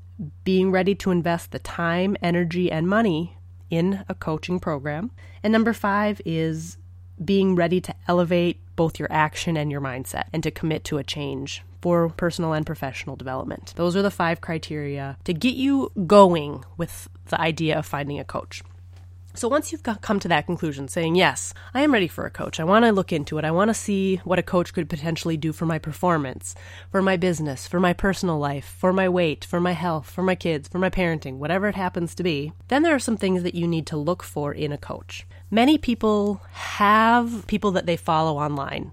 being 0.43 0.71
ready 0.71 0.93
to 0.95 1.11
invest 1.11 1.51
the 1.51 1.59
time, 1.59 2.15
energy, 2.21 2.71
and 2.71 2.87
money 2.87 3.37
in 3.69 4.05
a 4.07 4.13
coaching 4.13 4.59
program. 4.59 5.11
And 5.41 5.51
number 5.51 5.73
five 5.73 6.21
is 6.23 6.77
being 7.23 7.55
ready 7.55 7.81
to 7.81 7.95
elevate 8.07 8.59
both 8.75 8.99
your 8.99 9.11
action 9.11 9.57
and 9.57 9.71
your 9.71 9.81
mindset 9.81 10.25
and 10.31 10.43
to 10.43 10.51
commit 10.51 10.83
to 10.85 10.99
a 10.99 11.03
change 11.03 11.63
for 11.81 12.09
personal 12.09 12.53
and 12.53 12.65
professional 12.65 13.15
development. 13.15 13.73
Those 13.75 13.95
are 13.95 14.01
the 14.01 14.11
five 14.11 14.39
criteria 14.39 15.17
to 15.25 15.33
get 15.33 15.55
you 15.55 15.91
going 16.05 16.63
with 16.77 17.09
the 17.25 17.41
idea 17.41 17.77
of 17.77 17.85
finding 17.85 18.19
a 18.19 18.23
coach. 18.23 18.63
So 19.35 19.47
once 19.47 19.71
you've 19.71 19.81
come 19.81 20.19
to 20.19 20.27
that 20.27 20.45
conclusion, 20.45 20.87
saying, 20.87 21.15
Yes, 21.15 21.55
I 21.73 21.81
am 21.81 21.91
ready 21.91 22.07
for 22.07 22.27
a 22.27 22.29
coach, 22.29 22.59
I 22.59 22.63
want 22.63 22.85
to 22.85 22.91
look 22.91 23.11
into 23.11 23.39
it, 23.39 23.45
I 23.45 23.49
want 23.49 23.69
to 23.69 23.73
see 23.73 24.17
what 24.17 24.37
a 24.37 24.43
coach 24.43 24.73
could 24.73 24.87
potentially 24.87 25.37
do 25.37 25.51
for 25.51 25.65
my 25.65 25.79
performance, 25.79 26.53
for 26.91 27.01
my 27.01 27.17
business, 27.17 27.65
for 27.65 27.79
my 27.79 27.93
personal 27.93 28.37
life, 28.37 28.75
for 28.77 28.93
my 28.93 29.09
weight, 29.09 29.43
for 29.43 29.59
my 29.59 29.71
health, 29.71 30.07
for 30.07 30.21
my 30.21 30.35
kids, 30.35 30.67
for 30.67 30.77
my 30.77 30.91
parenting, 30.91 31.37
whatever 31.37 31.67
it 31.67 31.75
happens 31.75 32.13
to 32.13 32.21
be, 32.21 32.53
then 32.67 32.83
there 32.83 32.93
are 32.93 32.99
some 32.99 33.17
things 33.17 33.41
that 33.41 33.55
you 33.55 33.67
need 33.67 33.87
to 33.87 33.97
look 33.97 34.21
for 34.21 34.53
in 34.53 34.71
a 34.71 34.77
coach. 34.77 35.25
Many 35.49 35.79
people 35.79 36.41
have 36.51 37.47
people 37.47 37.71
that 37.71 37.87
they 37.87 37.97
follow 37.97 38.37
online 38.37 38.91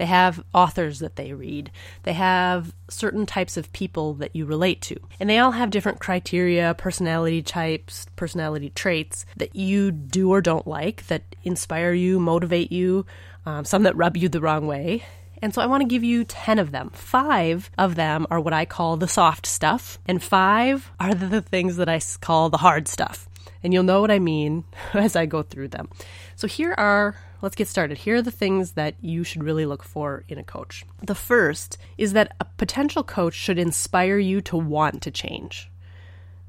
they 0.00 0.06
have 0.06 0.42
authors 0.54 1.00
that 1.00 1.16
they 1.16 1.34
read. 1.34 1.70
They 2.04 2.14
have 2.14 2.72
certain 2.88 3.26
types 3.26 3.58
of 3.58 3.70
people 3.74 4.14
that 4.14 4.34
you 4.34 4.46
relate 4.46 4.80
to. 4.80 4.96
And 5.20 5.28
they 5.28 5.38
all 5.38 5.50
have 5.50 5.68
different 5.68 6.00
criteria, 6.00 6.72
personality 6.72 7.42
types, 7.42 8.06
personality 8.16 8.70
traits 8.70 9.26
that 9.36 9.54
you 9.54 9.90
do 9.90 10.32
or 10.32 10.40
don't 10.40 10.66
like, 10.66 11.06
that 11.08 11.36
inspire 11.44 11.92
you, 11.92 12.18
motivate 12.18 12.72
you, 12.72 13.04
um, 13.44 13.66
some 13.66 13.82
that 13.82 13.94
rub 13.94 14.16
you 14.16 14.30
the 14.30 14.40
wrong 14.40 14.66
way. 14.66 15.04
And 15.42 15.52
so 15.52 15.60
I 15.60 15.66
want 15.66 15.82
to 15.82 15.86
give 15.86 16.02
you 16.02 16.24
10 16.24 16.58
of 16.58 16.72
them. 16.72 16.88
Five 16.94 17.70
of 17.76 17.94
them 17.94 18.26
are 18.30 18.40
what 18.40 18.54
I 18.54 18.64
call 18.64 18.96
the 18.96 19.06
soft 19.06 19.44
stuff, 19.44 19.98
and 20.06 20.22
five 20.22 20.90
are 20.98 21.14
the 21.14 21.42
things 21.42 21.76
that 21.76 21.90
I 21.90 22.00
call 22.22 22.48
the 22.48 22.56
hard 22.56 22.88
stuff. 22.88 23.28
And 23.62 23.74
you'll 23.74 23.82
know 23.82 24.00
what 24.00 24.10
I 24.10 24.18
mean 24.18 24.64
as 24.94 25.14
I 25.14 25.26
go 25.26 25.42
through 25.42 25.68
them. 25.68 25.90
So 26.36 26.46
here 26.46 26.72
are 26.78 27.16
let's 27.42 27.54
get 27.54 27.68
started. 27.68 27.98
Here 27.98 28.16
are 28.16 28.22
the 28.22 28.30
things 28.30 28.72
that 28.72 28.94
you 29.00 29.24
should 29.24 29.44
really 29.44 29.66
look 29.66 29.82
for 29.82 30.24
in 30.28 30.38
a 30.38 30.44
coach. 30.44 30.84
The 31.02 31.14
first 31.14 31.78
is 31.98 32.12
that 32.12 32.34
a 32.40 32.44
potential 32.44 33.02
coach 33.02 33.34
should 33.34 33.58
inspire 33.58 34.18
you 34.18 34.40
to 34.42 34.56
want 34.56 35.02
to 35.02 35.10
change. 35.10 35.70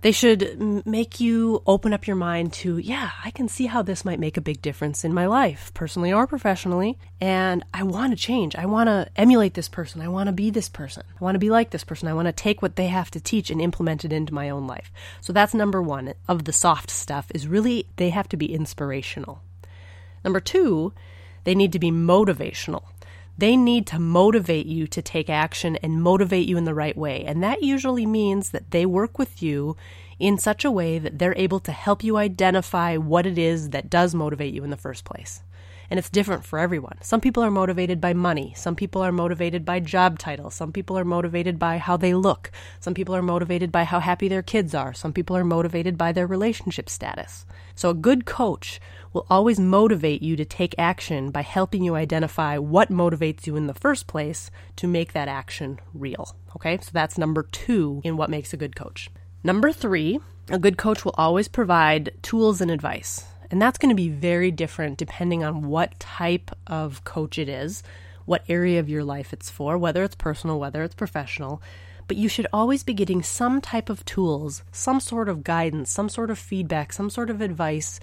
They 0.01 0.12
should 0.12 0.83
make 0.83 1.19
you 1.19 1.62
open 1.67 1.93
up 1.93 2.07
your 2.07 2.15
mind 2.15 2.53
to, 2.53 2.79
yeah, 2.79 3.12
I 3.24 3.29
can 3.29 3.48
see 3.48 3.67
how 3.67 3.83
this 3.83 4.03
might 4.03 4.19
make 4.19 4.36
a 4.36 4.41
big 4.41 4.60
difference 4.60 5.03
in 5.03 5.13
my 5.13 5.27
life, 5.27 5.71
personally 5.75 6.12
or 6.12 6.25
professionally. 6.25 6.98
And 7.19 7.63
I 7.71 7.83
want 7.83 8.12
to 8.12 8.17
change. 8.17 8.55
I 8.55 8.65
want 8.65 8.88
to 8.88 9.07
emulate 9.15 9.53
this 9.53 9.69
person. 9.69 10.01
I 10.01 10.07
want 10.07 10.25
to 10.25 10.33
be 10.33 10.50
this 10.50 10.69
person. 10.69 11.03
I 11.19 11.24
want 11.24 11.36
to 11.36 11.39
be 11.39 11.51
like 11.51 11.69
this 11.69 11.83
person. 11.83 12.07
I 12.07 12.15
want 12.15 12.25
to 12.25 12.31
take 12.31 12.63
what 12.63 12.77
they 12.77 12.88
have 12.88 13.12
to 13.12 13.19
teach 13.19 13.51
and 13.51 13.62
implement 13.62 14.03
it 14.03 14.12
into 14.12 14.33
my 14.33 14.50
own 14.50 14.65
life. 14.65 14.91
So 15.21 15.33
that's 15.33 15.53
number 15.53 15.83
one 15.83 16.15
of 16.27 16.45
the 16.45 16.53
soft 16.53 16.89
stuff 16.89 17.27
is 17.36 17.48
really 17.48 17.86
they 17.98 18.10
have 18.10 18.27
to 18.29 18.38
be 18.38 18.51
inspirational. 18.51 19.43
Number 20.23 20.39
two, 20.39 20.93
they 21.43 21.55
need 21.55 21.71
to 21.73 21.79
be 21.79 21.91
motivational. 21.91 22.83
They 23.37 23.55
need 23.55 23.87
to 23.87 23.99
motivate 23.99 24.65
you 24.65 24.87
to 24.87 25.01
take 25.01 25.29
action 25.29 25.77
and 25.77 26.03
motivate 26.03 26.47
you 26.47 26.57
in 26.57 26.65
the 26.65 26.73
right 26.73 26.95
way. 26.95 27.23
And 27.25 27.41
that 27.41 27.63
usually 27.63 28.05
means 28.05 28.51
that 28.51 28.71
they 28.71 28.85
work 28.85 29.17
with 29.17 29.41
you 29.41 29.75
in 30.19 30.37
such 30.37 30.63
a 30.63 30.71
way 30.71 30.99
that 30.99 31.17
they're 31.17 31.37
able 31.37 31.59
to 31.61 31.71
help 31.71 32.03
you 32.03 32.17
identify 32.17 32.97
what 32.97 33.25
it 33.25 33.37
is 33.37 33.71
that 33.71 33.89
does 33.89 34.13
motivate 34.13 34.53
you 34.53 34.63
in 34.63 34.69
the 34.69 34.77
first 34.77 35.03
place 35.03 35.41
and 35.91 36.00
it's 36.00 36.10
different 36.10 36.45
for 36.45 36.57
everyone. 36.57 36.98
Some 37.01 37.19
people 37.19 37.43
are 37.43 37.51
motivated 37.51 38.00
by 38.00 38.13
money, 38.13 38.53
some 38.55 38.77
people 38.77 39.01
are 39.01 39.12
motivated 39.12 39.65
by 39.65 39.81
job 39.81 40.17
titles, 40.17 40.55
some 40.55 40.71
people 40.71 40.98
are 40.98 41.03
motivated 41.03 41.60
by 41.60 41.77
how 41.79 41.98
they 41.98 42.13
look, 42.13 42.50
some 42.79 42.93
people 42.93 43.13
are 43.13 43.21
motivated 43.21 43.74
by 43.74 43.83
how 43.83 44.00
happy 44.00 44.29
their 44.29 44.41
kids 44.41 44.74
are, 44.74 44.93
some 44.93 45.12
people 45.12 45.36
are 45.36 45.43
motivated 45.43 45.98
by 45.98 46.13
their 46.13 46.25
relationship 46.25 46.89
status. 46.89 47.45
So 47.75 47.89
a 47.89 47.93
good 47.93 48.25
coach 48.25 48.79
will 49.12 49.27
always 49.29 49.60
motivate 49.60 50.21
you 50.21 50.38
to 50.38 50.45
take 50.45 50.74
action 50.77 51.29
by 51.29 51.41
helping 51.41 51.83
you 51.83 51.95
identify 51.95 52.57
what 52.57 52.89
motivates 52.89 53.45
you 53.45 53.57
in 53.57 53.67
the 53.67 53.74
first 53.74 54.07
place 54.07 54.50
to 54.77 54.88
make 54.88 55.12
that 55.12 55.27
action 55.27 55.77
real. 55.93 56.38
Okay, 56.55 56.77
so 56.81 56.91
that's 56.93 57.17
number 57.17 57.43
two 57.43 58.00
in 58.05 58.15
what 58.15 58.29
makes 58.29 58.53
a 58.53 58.57
good 58.57 58.77
coach. 58.77 59.10
Number 59.43 59.74
three, 59.74 60.21
a 60.50 60.57
good 60.57 60.77
coach 60.77 61.03
will 61.03 61.15
always 61.17 61.50
provide 61.50 62.12
tools 62.21 62.62
and 62.62 62.71
advice. 62.71 63.25
And 63.51 63.62
that's 63.62 63.77
going 63.77 63.89
to 63.89 63.96
be 63.96 64.10
very 64.10 64.50
different 64.50 64.98
depending 64.98 65.43
on 65.43 65.67
what 65.67 66.00
type 66.00 66.51
of 66.65 67.03
coach 67.03 67.38
it 67.38 67.50
is, 67.50 67.84
what 68.25 68.46
area 68.48 68.79
of 68.79 68.89
your 68.89 69.03
life 69.03 69.34
it's 69.34 69.50
for, 69.50 69.77
whether 69.77 70.03
it's 70.03 70.15
personal, 70.15 70.58
whether 70.58 70.84
it's 70.84 70.96
professional. 70.96 71.62
But 72.08 72.15
you 72.15 72.29
should 72.29 72.48
always 72.53 72.84
be 72.84 72.93
getting 72.93 73.22
some 73.22 73.60
type 73.60 73.89
of 73.89 74.05
tools, 74.05 74.63
some 74.72 75.01
sort 75.01 75.27
of 75.27 75.43
guidance, 75.43 75.91
some 75.91 76.08
sort 76.08 76.31
of 76.31 76.39
feedback, 76.39 76.93
some 76.93 77.10
sort 77.10 77.29
of 77.29 77.41
advice 77.41 78.00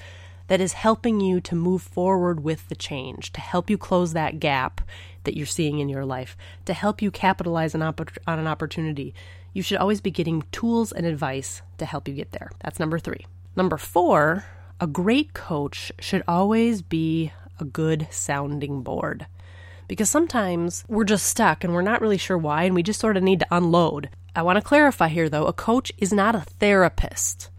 that 0.49 0.61
is 0.61 0.75
helping 0.75 1.21
you 1.21 1.41
to 1.41 1.55
move 1.55 1.83
forward 1.83 2.41
with 2.41 2.69
the 2.69 2.77
change, 2.77 3.33
to 3.33 3.41
help 3.41 3.71
you 3.71 3.79
close 3.79 4.13
that 4.13 4.41
gap 4.41 4.83
that 5.25 5.37
you're 5.37 5.47
seeing 5.47 5.79
in 5.79 5.89
your 5.89 6.05
life, 6.05 6.37
to 6.67 6.75
help 6.75 7.01
you 7.01 7.11
capitalize 7.11 7.75
on, 7.75 7.83
opp- 7.83 8.19
on 8.27 8.39
an 8.39 8.47
opportunity. 8.47 9.15
You 9.55 9.63
should 9.63 9.79
always 9.79 10.01
be 10.01 10.11
getting 10.11 10.45
tools 10.53 10.93
and 10.93 11.07
advice 11.07 11.63
to 11.79 11.87
help 11.87 12.07
you 12.07 12.15
get 12.15 12.33
there. 12.33 12.51
That's 12.61 12.79
number 12.79 12.99
three. 12.99 13.27
Number 13.57 13.77
four 13.77 14.45
a 14.81 14.87
great 14.87 15.33
coach 15.35 15.91
should 15.99 16.23
always 16.29 16.83
be 16.83 17.33
a 17.59 17.65
good 17.65 18.07
sounding 18.11 18.83
board. 18.83 19.27
Because 19.89 20.11
sometimes 20.11 20.85
we're 20.87 21.05
just 21.05 21.27
stuck 21.27 21.65
and 21.65 21.73
we're 21.73 21.83
not 21.83 22.01
really 22.01 22.19
sure 22.19 22.39
why, 22.39 22.65
and 22.65 22.75
we 22.75 22.83
just 22.83 23.01
sort 23.01 23.17
of 23.17 23.23
need 23.23 23.41
to 23.41 23.47
unload. 23.51 24.11
I 24.37 24.43
want 24.43 24.57
to 24.57 24.63
clarify 24.63 25.09
here 25.09 25.29
though 25.29 25.47
a 25.47 25.53
coach 25.53 25.91
is 25.99 26.13
not 26.13 26.37
a 26.37 26.41
therapist. 26.41 27.51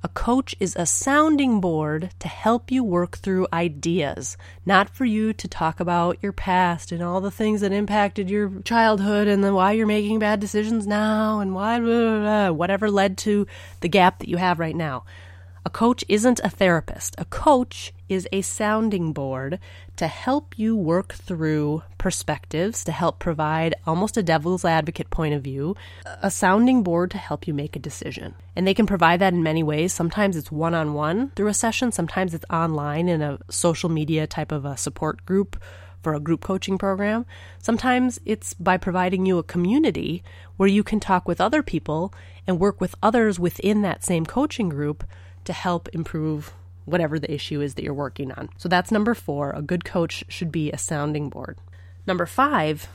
A 0.00 0.08
coach 0.08 0.54
is 0.60 0.76
a 0.76 0.86
sounding 0.86 1.60
board 1.60 2.10
to 2.20 2.28
help 2.28 2.70
you 2.70 2.84
work 2.84 3.18
through 3.18 3.48
ideas, 3.52 4.36
not 4.64 4.88
for 4.88 5.04
you 5.04 5.32
to 5.32 5.48
talk 5.48 5.80
about 5.80 6.18
your 6.22 6.32
past 6.32 6.92
and 6.92 7.02
all 7.02 7.20
the 7.20 7.32
things 7.32 7.62
that 7.62 7.72
impacted 7.72 8.30
your 8.30 8.60
childhood 8.60 9.26
and 9.26 9.42
then 9.42 9.54
why 9.54 9.72
you're 9.72 9.88
making 9.88 10.20
bad 10.20 10.38
decisions 10.38 10.86
now 10.86 11.40
and 11.40 11.52
why, 11.52 11.80
blah, 11.80 11.86
blah, 11.88 12.20
blah, 12.20 12.50
whatever 12.52 12.90
led 12.90 13.18
to 13.18 13.46
the 13.80 13.88
gap 13.88 14.20
that 14.20 14.28
you 14.28 14.36
have 14.36 14.60
right 14.60 14.76
now. 14.76 15.04
A 15.68 15.70
coach 15.70 16.02
isn't 16.08 16.40
a 16.42 16.48
therapist. 16.48 17.14
A 17.18 17.26
coach 17.26 17.92
is 18.08 18.26
a 18.32 18.40
sounding 18.40 19.12
board 19.12 19.58
to 19.96 20.06
help 20.06 20.58
you 20.58 20.74
work 20.74 21.12
through 21.12 21.82
perspectives, 21.98 22.84
to 22.84 22.90
help 22.90 23.18
provide 23.18 23.74
almost 23.86 24.16
a 24.16 24.22
devil's 24.22 24.64
advocate 24.64 25.10
point 25.10 25.34
of 25.34 25.42
view, 25.42 25.76
a 26.22 26.30
sounding 26.30 26.82
board 26.82 27.10
to 27.10 27.18
help 27.18 27.46
you 27.46 27.52
make 27.52 27.76
a 27.76 27.80
decision. 27.80 28.34
And 28.56 28.66
they 28.66 28.72
can 28.72 28.86
provide 28.86 29.20
that 29.20 29.34
in 29.34 29.42
many 29.42 29.62
ways. 29.62 29.92
Sometimes 29.92 30.36
it's 30.36 30.50
one 30.50 30.72
on 30.72 30.94
one 30.94 31.32
through 31.36 31.48
a 31.48 31.52
session, 31.52 31.92
sometimes 31.92 32.32
it's 32.32 32.46
online 32.48 33.06
in 33.06 33.20
a 33.20 33.38
social 33.50 33.90
media 33.90 34.26
type 34.26 34.52
of 34.52 34.64
a 34.64 34.78
support 34.78 35.26
group 35.26 35.62
for 36.02 36.14
a 36.14 36.20
group 36.20 36.40
coaching 36.40 36.78
program. 36.78 37.26
Sometimes 37.58 38.18
it's 38.24 38.54
by 38.54 38.78
providing 38.78 39.26
you 39.26 39.36
a 39.36 39.42
community 39.42 40.22
where 40.56 40.66
you 40.66 40.82
can 40.82 40.98
talk 40.98 41.28
with 41.28 41.42
other 41.42 41.62
people 41.62 42.14
and 42.46 42.58
work 42.58 42.80
with 42.80 42.94
others 43.02 43.38
within 43.38 43.82
that 43.82 44.02
same 44.02 44.24
coaching 44.24 44.70
group 44.70 45.04
to 45.48 45.54
help 45.54 45.88
improve 45.94 46.52
whatever 46.84 47.18
the 47.18 47.32
issue 47.32 47.62
is 47.62 47.74
that 47.74 47.82
you're 47.82 47.94
working 47.94 48.30
on. 48.32 48.50
So 48.58 48.68
that's 48.68 48.92
number 48.92 49.14
four. 49.14 49.50
A 49.52 49.62
good 49.62 49.82
coach 49.82 50.24
should 50.28 50.52
be 50.52 50.70
a 50.70 50.76
sounding 50.76 51.30
board. 51.30 51.56
Number 52.06 52.26
five, 52.26 52.86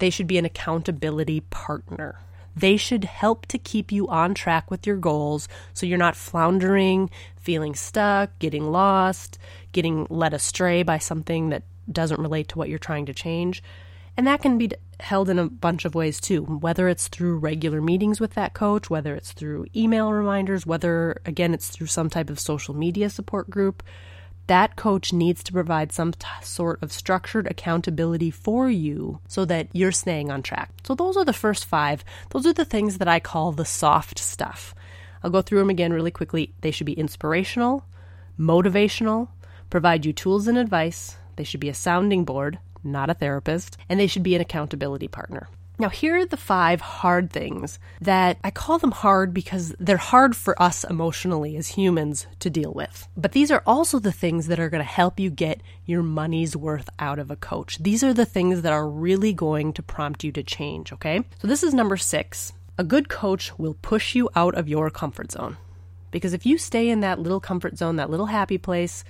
they 0.00 0.10
should 0.10 0.26
be 0.26 0.36
an 0.36 0.44
accountability 0.44 1.42
partner. 1.42 2.18
They 2.56 2.76
should 2.76 3.04
help 3.04 3.46
to 3.46 3.58
keep 3.58 3.92
you 3.92 4.08
on 4.08 4.34
track 4.34 4.68
with 4.68 4.84
your 4.84 4.96
goals 4.96 5.46
so 5.74 5.86
you're 5.86 5.96
not 5.96 6.16
floundering, 6.16 7.08
feeling 7.36 7.76
stuck, 7.76 8.36
getting 8.40 8.72
lost, 8.72 9.38
getting 9.70 10.08
led 10.10 10.34
astray 10.34 10.82
by 10.82 10.98
something 10.98 11.50
that 11.50 11.62
doesn't 11.90 12.18
relate 12.18 12.48
to 12.48 12.58
what 12.58 12.68
you're 12.68 12.80
trying 12.80 13.06
to 13.06 13.14
change. 13.14 13.62
And 14.16 14.26
that 14.26 14.40
can 14.40 14.56
be 14.56 14.70
held 14.98 15.28
in 15.28 15.38
a 15.38 15.48
bunch 15.48 15.84
of 15.84 15.94
ways 15.94 16.20
too, 16.20 16.42
whether 16.42 16.88
it's 16.88 17.08
through 17.08 17.38
regular 17.38 17.82
meetings 17.82 18.18
with 18.18 18.34
that 18.34 18.54
coach, 18.54 18.88
whether 18.88 19.14
it's 19.14 19.32
through 19.32 19.66
email 19.76 20.12
reminders, 20.12 20.66
whether, 20.66 21.20
again, 21.26 21.52
it's 21.52 21.68
through 21.68 21.88
some 21.88 22.08
type 22.08 22.30
of 22.30 22.40
social 22.40 22.74
media 22.74 23.10
support 23.10 23.50
group. 23.50 23.82
That 24.46 24.76
coach 24.76 25.12
needs 25.12 25.42
to 25.44 25.52
provide 25.52 25.92
some 25.92 26.12
t- 26.12 26.26
sort 26.42 26.82
of 26.82 26.92
structured 26.92 27.48
accountability 27.48 28.30
for 28.30 28.70
you 28.70 29.20
so 29.26 29.44
that 29.44 29.68
you're 29.72 29.92
staying 29.92 30.30
on 30.30 30.42
track. 30.42 30.70
So, 30.84 30.94
those 30.94 31.16
are 31.16 31.24
the 31.24 31.32
first 31.32 31.64
five. 31.64 32.04
Those 32.30 32.46
are 32.46 32.52
the 32.52 32.64
things 32.64 32.98
that 32.98 33.08
I 33.08 33.18
call 33.18 33.50
the 33.50 33.64
soft 33.64 34.20
stuff. 34.20 34.72
I'll 35.22 35.30
go 35.30 35.42
through 35.42 35.58
them 35.58 35.70
again 35.70 35.92
really 35.92 36.12
quickly. 36.12 36.54
They 36.60 36.70
should 36.70 36.86
be 36.86 36.92
inspirational, 36.92 37.84
motivational, 38.38 39.28
provide 39.68 40.06
you 40.06 40.12
tools 40.12 40.46
and 40.46 40.56
advice. 40.56 41.16
They 41.34 41.44
should 41.44 41.60
be 41.60 41.68
a 41.68 41.74
sounding 41.74 42.24
board, 42.24 42.60
not 42.86 43.10
a 43.10 43.14
therapist, 43.14 43.76
and 43.88 43.98
they 43.98 44.06
should 44.06 44.22
be 44.22 44.34
an 44.34 44.40
accountability 44.40 45.08
partner. 45.08 45.48
Now, 45.78 45.90
here 45.90 46.16
are 46.16 46.24
the 46.24 46.38
five 46.38 46.80
hard 46.80 47.30
things 47.30 47.78
that 48.00 48.38
I 48.42 48.50
call 48.50 48.78
them 48.78 48.92
hard 48.92 49.34
because 49.34 49.74
they're 49.78 49.98
hard 49.98 50.34
for 50.34 50.60
us 50.60 50.84
emotionally 50.84 51.54
as 51.56 51.68
humans 51.68 52.26
to 52.40 52.48
deal 52.48 52.72
with. 52.72 53.06
But 53.14 53.32
these 53.32 53.50
are 53.50 53.62
also 53.66 53.98
the 53.98 54.12
things 54.12 54.46
that 54.46 54.58
are 54.58 54.70
going 54.70 54.82
to 54.82 54.90
help 54.90 55.20
you 55.20 55.28
get 55.28 55.60
your 55.84 56.02
money's 56.02 56.56
worth 56.56 56.88
out 56.98 57.18
of 57.18 57.30
a 57.30 57.36
coach. 57.36 57.76
These 57.78 58.02
are 58.02 58.14
the 58.14 58.24
things 58.24 58.62
that 58.62 58.72
are 58.72 58.88
really 58.88 59.34
going 59.34 59.74
to 59.74 59.82
prompt 59.82 60.24
you 60.24 60.32
to 60.32 60.42
change, 60.42 60.94
okay? 60.94 61.22
So, 61.42 61.46
this 61.46 61.62
is 61.62 61.74
number 61.74 61.98
six. 61.98 62.54
A 62.78 62.84
good 62.84 63.10
coach 63.10 63.58
will 63.58 63.74
push 63.74 64.14
you 64.14 64.30
out 64.34 64.54
of 64.54 64.68
your 64.68 64.88
comfort 64.88 65.32
zone. 65.32 65.58
Because 66.10 66.32
if 66.32 66.46
you 66.46 66.56
stay 66.56 66.88
in 66.88 67.00
that 67.00 67.18
little 67.18 67.40
comfort 67.40 67.76
zone, 67.76 67.96
that 67.96 68.08
little 68.08 68.26
happy 68.26 68.56
place, 68.56 69.04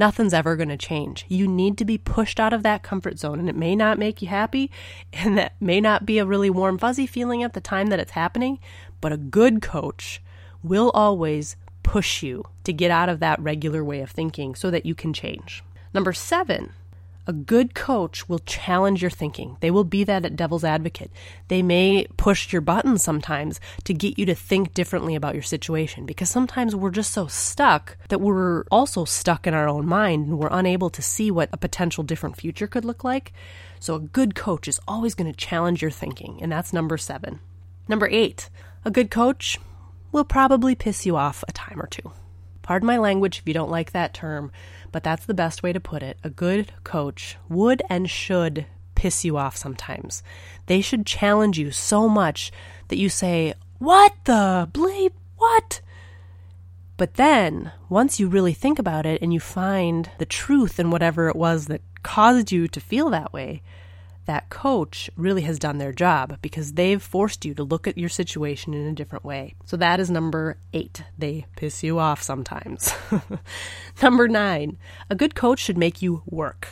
nothing's 0.00 0.34
ever 0.34 0.56
going 0.56 0.70
to 0.70 0.76
change. 0.76 1.24
You 1.28 1.46
need 1.46 1.78
to 1.78 1.84
be 1.84 1.98
pushed 1.98 2.40
out 2.40 2.52
of 2.52 2.64
that 2.64 2.82
comfort 2.82 3.20
zone, 3.20 3.38
and 3.38 3.48
it 3.48 3.54
may 3.54 3.76
not 3.76 3.98
make 3.98 4.20
you 4.20 4.26
happy, 4.26 4.70
and 5.12 5.38
that 5.38 5.52
may 5.60 5.80
not 5.80 6.04
be 6.04 6.18
a 6.18 6.26
really 6.26 6.50
warm, 6.50 6.78
fuzzy 6.78 7.06
feeling 7.06 7.44
at 7.44 7.52
the 7.52 7.60
time 7.60 7.86
that 7.88 8.00
it's 8.00 8.12
happening, 8.12 8.58
but 9.00 9.12
a 9.12 9.16
good 9.16 9.62
coach 9.62 10.20
will 10.64 10.90
always 10.92 11.56
push 11.84 12.22
you 12.22 12.44
to 12.64 12.72
get 12.72 12.90
out 12.90 13.08
of 13.08 13.20
that 13.20 13.40
regular 13.40 13.84
way 13.84 14.00
of 14.00 14.10
thinking 14.10 14.54
so 14.54 14.70
that 14.70 14.84
you 14.84 14.94
can 14.94 15.12
change. 15.12 15.62
Number 15.94 16.12
seven, 16.12 16.72
a 17.30 17.32
good 17.32 17.76
coach 17.76 18.28
will 18.28 18.40
challenge 18.40 19.02
your 19.02 19.10
thinking. 19.10 19.56
They 19.60 19.70
will 19.70 19.84
be 19.84 20.02
that 20.02 20.24
at 20.24 20.34
devil's 20.34 20.64
advocate. 20.64 21.12
They 21.46 21.62
may 21.62 22.08
push 22.16 22.52
your 22.52 22.60
buttons 22.60 23.04
sometimes 23.04 23.60
to 23.84 23.94
get 23.94 24.18
you 24.18 24.26
to 24.26 24.34
think 24.34 24.74
differently 24.74 25.14
about 25.14 25.34
your 25.34 25.44
situation 25.44 26.06
because 26.06 26.28
sometimes 26.28 26.74
we're 26.74 26.90
just 26.90 27.12
so 27.12 27.28
stuck 27.28 27.96
that 28.08 28.20
we're 28.20 28.64
also 28.64 29.04
stuck 29.04 29.46
in 29.46 29.54
our 29.54 29.68
own 29.68 29.86
mind 29.86 30.26
and 30.26 30.38
we're 30.40 30.48
unable 30.50 30.90
to 30.90 31.02
see 31.02 31.30
what 31.30 31.50
a 31.52 31.56
potential 31.56 32.02
different 32.02 32.36
future 32.36 32.66
could 32.66 32.84
look 32.84 33.04
like. 33.04 33.32
So, 33.78 33.94
a 33.94 34.00
good 34.00 34.34
coach 34.34 34.66
is 34.66 34.80
always 34.88 35.14
going 35.14 35.30
to 35.30 35.38
challenge 35.38 35.82
your 35.82 35.92
thinking, 35.92 36.40
and 36.42 36.50
that's 36.50 36.72
number 36.72 36.98
seven. 36.98 37.38
Number 37.86 38.08
eight, 38.08 38.50
a 38.84 38.90
good 38.90 39.12
coach 39.12 39.56
will 40.10 40.24
probably 40.24 40.74
piss 40.74 41.06
you 41.06 41.16
off 41.16 41.44
a 41.46 41.52
time 41.52 41.80
or 41.80 41.86
two. 41.86 42.10
Pardon 42.70 42.86
my 42.86 42.98
language 42.98 43.38
if 43.38 43.48
you 43.48 43.54
don't 43.54 43.70
like 43.70 43.92
that 43.92 44.14
term, 44.14 44.52
but 44.92 45.02
that's 45.02 45.26
the 45.26 45.34
best 45.34 45.62
way 45.62 45.72
to 45.72 45.80
put 45.80 46.02
it. 46.02 46.18
A 46.24 46.30
good 46.30 46.72
coach 46.84 47.36
would 47.48 47.82
and 47.88 48.08
should 48.08 48.66
piss 48.94 49.24
you 49.24 49.36
off 49.36 49.56
sometimes. 49.56 50.22
They 50.66 50.80
should 50.80 51.06
challenge 51.06 51.58
you 51.58 51.70
so 51.70 52.08
much 52.08 52.52
that 52.88 52.98
you 52.98 53.08
say, 53.08 53.54
What 53.78 54.14
the 54.24 54.68
bleep? 54.72 55.12
What? 55.36 55.80
But 56.96 57.14
then, 57.14 57.72
once 57.88 58.20
you 58.20 58.28
really 58.28 58.52
think 58.52 58.78
about 58.78 59.06
it 59.06 59.22
and 59.22 59.32
you 59.32 59.40
find 59.40 60.10
the 60.18 60.26
truth 60.26 60.78
in 60.78 60.90
whatever 60.90 61.28
it 61.28 61.36
was 61.36 61.66
that 61.66 61.80
caused 62.02 62.52
you 62.52 62.68
to 62.68 62.78
feel 62.78 63.08
that 63.08 63.32
way, 63.32 63.62
that 64.30 64.48
coach 64.48 65.10
really 65.16 65.42
has 65.42 65.58
done 65.58 65.78
their 65.78 65.92
job 65.92 66.38
because 66.40 66.74
they've 66.74 67.02
forced 67.02 67.44
you 67.44 67.52
to 67.52 67.64
look 67.64 67.88
at 67.88 67.98
your 67.98 68.08
situation 68.08 68.72
in 68.72 68.86
a 68.86 68.92
different 68.92 69.24
way. 69.24 69.56
So 69.64 69.76
that 69.78 69.98
is 69.98 70.08
number 70.08 70.56
eight. 70.72 71.02
They 71.18 71.46
piss 71.56 71.82
you 71.82 71.98
off 71.98 72.22
sometimes. 72.22 72.94
number 74.02 74.28
nine, 74.28 74.78
a 75.10 75.16
good 75.16 75.34
coach 75.34 75.58
should 75.58 75.76
make 75.76 76.00
you 76.00 76.22
work 76.26 76.68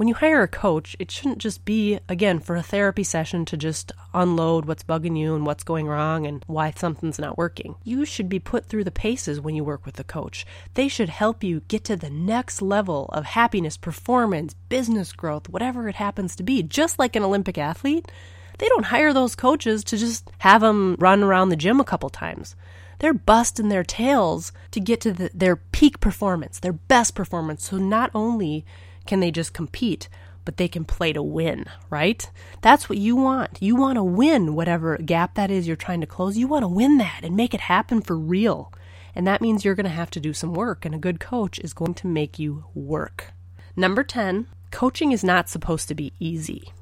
when 0.00 0.08
you 0.08 0.14
hire 0.14 0.40
a 0.40 0.48
coach, 0.48 0.96
it 0.98 1.10
shouldn't 1.10 1.36
just 1.36 1.62
be, 1.66 2.00
again, 2.08 2.38
for 2.38 2.56
a 2.56 2.62
therapy 2.62 3.04
session 3.04 3.44
to 3.44 3.54
just 3.54 3.92
unload 4.14 4.64
what's 4.64 4.82
bugging 4.82 5.14
you 5.14 5.34
and 5.34 5.44
what's 5.44 5.62
going 5.62 5.86
wrong 5.86 6.26
and 6.26 6.42
why 6.46 6.70
something's 6.70 7.18
not 7.18 7.36
working. 7.36 7.74
You 7.84 8.06
should 8.06 8.26
be 8.26 8.38
put 8.38 8.64
through 8.64 8.84
the 8.84 8.90
paces 8.90 9.42
when 9.42 9.54
you 9.54 9.62
work 9.62 9.84
with 9.84 10.00
a 10.00 10.04
coach. 10.04 10.46
They 10.72 10.88
should 10.88 11.10
help 11.10 11.44
you 11.44 11.60
get 11.68 11.84
to 11.84 11.96
the 11.96 12.08
next 12.08 12.62
level 12.62 13.10
of 13.12 13.26
happiness, 13.26 13.76
performance, 13.76 14.54
business 14.70 15.12
growth, 15.12 15.50
whatever 15.50 15.86
it 15.86 15.96
happens 15.96 16.34
to 16.36 16.42
be, 16.42 16.62
just 16.62 16.98
like 16.98 17.14
an 17.14 17.22
Olympic 17.22 17.58
athlete. 17.58 18.10
They 18.56 18.68
don't 18.68 18.86
hire 18.86 19.12
those 19.12 19.36
coaches 19.36 19.84
to 19.84 19.98
just 19.98 20.30
have 20.38 20.62
them 20.62 20.96
run 20.98 21.22
around 21.22 21.50
the 21.50 21.56
gym 21.56 21.78
a 21.78 21.84
couple 21.84 22.08
times 22.08 22.56
they're 23.00 23.14
busting 23.14 23.70
their 23.70 23.82
tails 23.82 24.52
to 24.70 24.78
get 24.78 25.00
to 25.00 25.10
the, 25.10 25.30
their 25.32 25.56
peak 25.56 26.00
performance, 26.00 26.60
their 26.60 26.74
best 26.74 27.14
performance. 27.14 27.66
So 27.66 27.78
not 27.78 28.10
only 28.14 28.66
can 29.10 29.18
they 29.18 29.32
just 29.32 29.52
compete, 29.52 30.08
but 30.44 30.56
they 30.56 30.68
can 30.68 30.84
play 30.84 31.12
to 31.12 31.20
win, 31.20 31.64
right? 31.90 32.30
That's 32.60 32.88
what 32.88 32.96
you 32.96 33.16
want. 33.16 33.58
You 33.60 33.74
want 33.74 33.96
to 33.96 34.04
win 34.04 34.54
whatever 34.54 34.96
gap 34.98 35.34
that 35.34 35.50
is 35.50 35.66
you're 35.66 35.74
trying 35.74 36.00
to 36.00 36.06
close. 36.06 36.38
You 36.38 36.46
want 36.46 36.62
to 36.62 36.68
win 36.68 36.98
that 36.98 37.22
and 37.24 37.34
make 37.36 37.52
it 37.52 37.62
happen 37.62 38.02
for 38.02 38.16
real. 38.16 38.72
And 39.12 39.26
that 39.26 39.40
means 39.40 39.64
you're 39.64 39.74
going 39.74 39.82
to 39.82 39.90
have 39.90 40.12
to 40.12 40.20
do 40.20 40.32
some 40.32 40.54
work, 40.54 40.84
and 40.84 40.94
a 40.94 40.98
good 40.98 41.18
coach 41.18 41.58
is 41.58 41.72
going 41.72 41.94
to 41.94 42.06
make 42.06 42.38
you 42.38 42.66
work. 42.72 43.32
Number 43.74 44.04
10, 44.04 44.46
coaching 44.70 45.10
is 45.10 45.24
not 45.24 45.48
supposed 45.48 45.88
to 45.88 45.96
be 45.96 46.12
easy. 46.20 46.72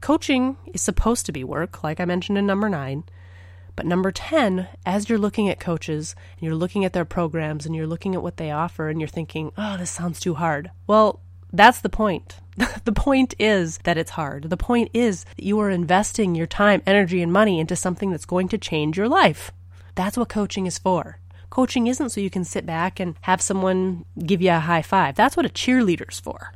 Coaching 0.00 0.56
is 0.74 0.82
supposed 0.82 1.24
to 1.26 1.32
be 1.32 1.44
work, 1.44 1.84
like 1.84 2.00
I 2.00 2.04
mentioned 2.04 2.36
in 2.36 2.46
number 2.46 2.68
9. 2.68 3.04
But 3.76 3.86
number 3.86 4.10
10, 4.10 4.66
as 4.84 5.08
you're 5.08 5.20
looking 5.20 5.48
at 5.48 5.60
coaches 5.60 6.16
and 6.36 6.42
you're 6.42 6.56
looking 6.56 6.84
at 6.84 6.92
their 6.92 7.04
programs 7.04 7.64
and 7.64 7.76
you're 7.76 7.86
looking 7.86 8.16
at 8.16 8.22
what 8.24 8.38
they 8.38 8.50
offer 8.50 8.88
and 8.88 9.00
you're 9.00 9.06
thinking, 9.06 9.52
oh, 9.56 9.76
this 9.76 9.92
sounds 9.92 10.18
too 10.18 10.34
hard. 10.34 10.72
Well, 10.88 11.20
that's 11.52 11.80
the 11.80 11.88
point. 11.88 12.36
the 12.84 12.92
point 12.92 13.34
is 13.38 13.78
that 13.84 13.98
it's 13.98 14.12
hard. 14.12 14.50
The 14.50 14.56
point 14.56 14.90
is 14.92 15.24
that 15.36 15.44
you 15.44 15.58
are 15.60 15.70
investing 15.70 16.34
your 16.34 16.46
time, 16.46 16.82
energy, 16.86 17.22
and 17.22 17.32
money 17.32 17.60
into 17.60 17.76
something 17.76 18.10
that's 18.10 18.24
going 18.24 18.48
to 18.48 18.58
change 18.58 18.96
your 18.96 19.08
life. 19.08 19.50
That's 19.94 20.16
what 20.16 20.28
coaching 20.28 20.66
is 20.66 20.78
for. 20.78 21.18
Coaching 21.48 21.88
isn't 21.88 22.10
so 22.10 22.20
you 22.20 22.30
can 22.30 22.44
sit 22.44 22.64
back 22.64 23.00
and 23.00 23.16
have 23.22 23.42
someone 23.42 24.04
give 24.24 24.40
you 24.40 24.52
a 24.52 24.60
high 24.60 24.82
five. 24.82 25.16
That's 25.16 25.36
what 25.36 25.46
a 25.46 25.50
cheerleader's 25.50 26.20
for. 26.20 26.52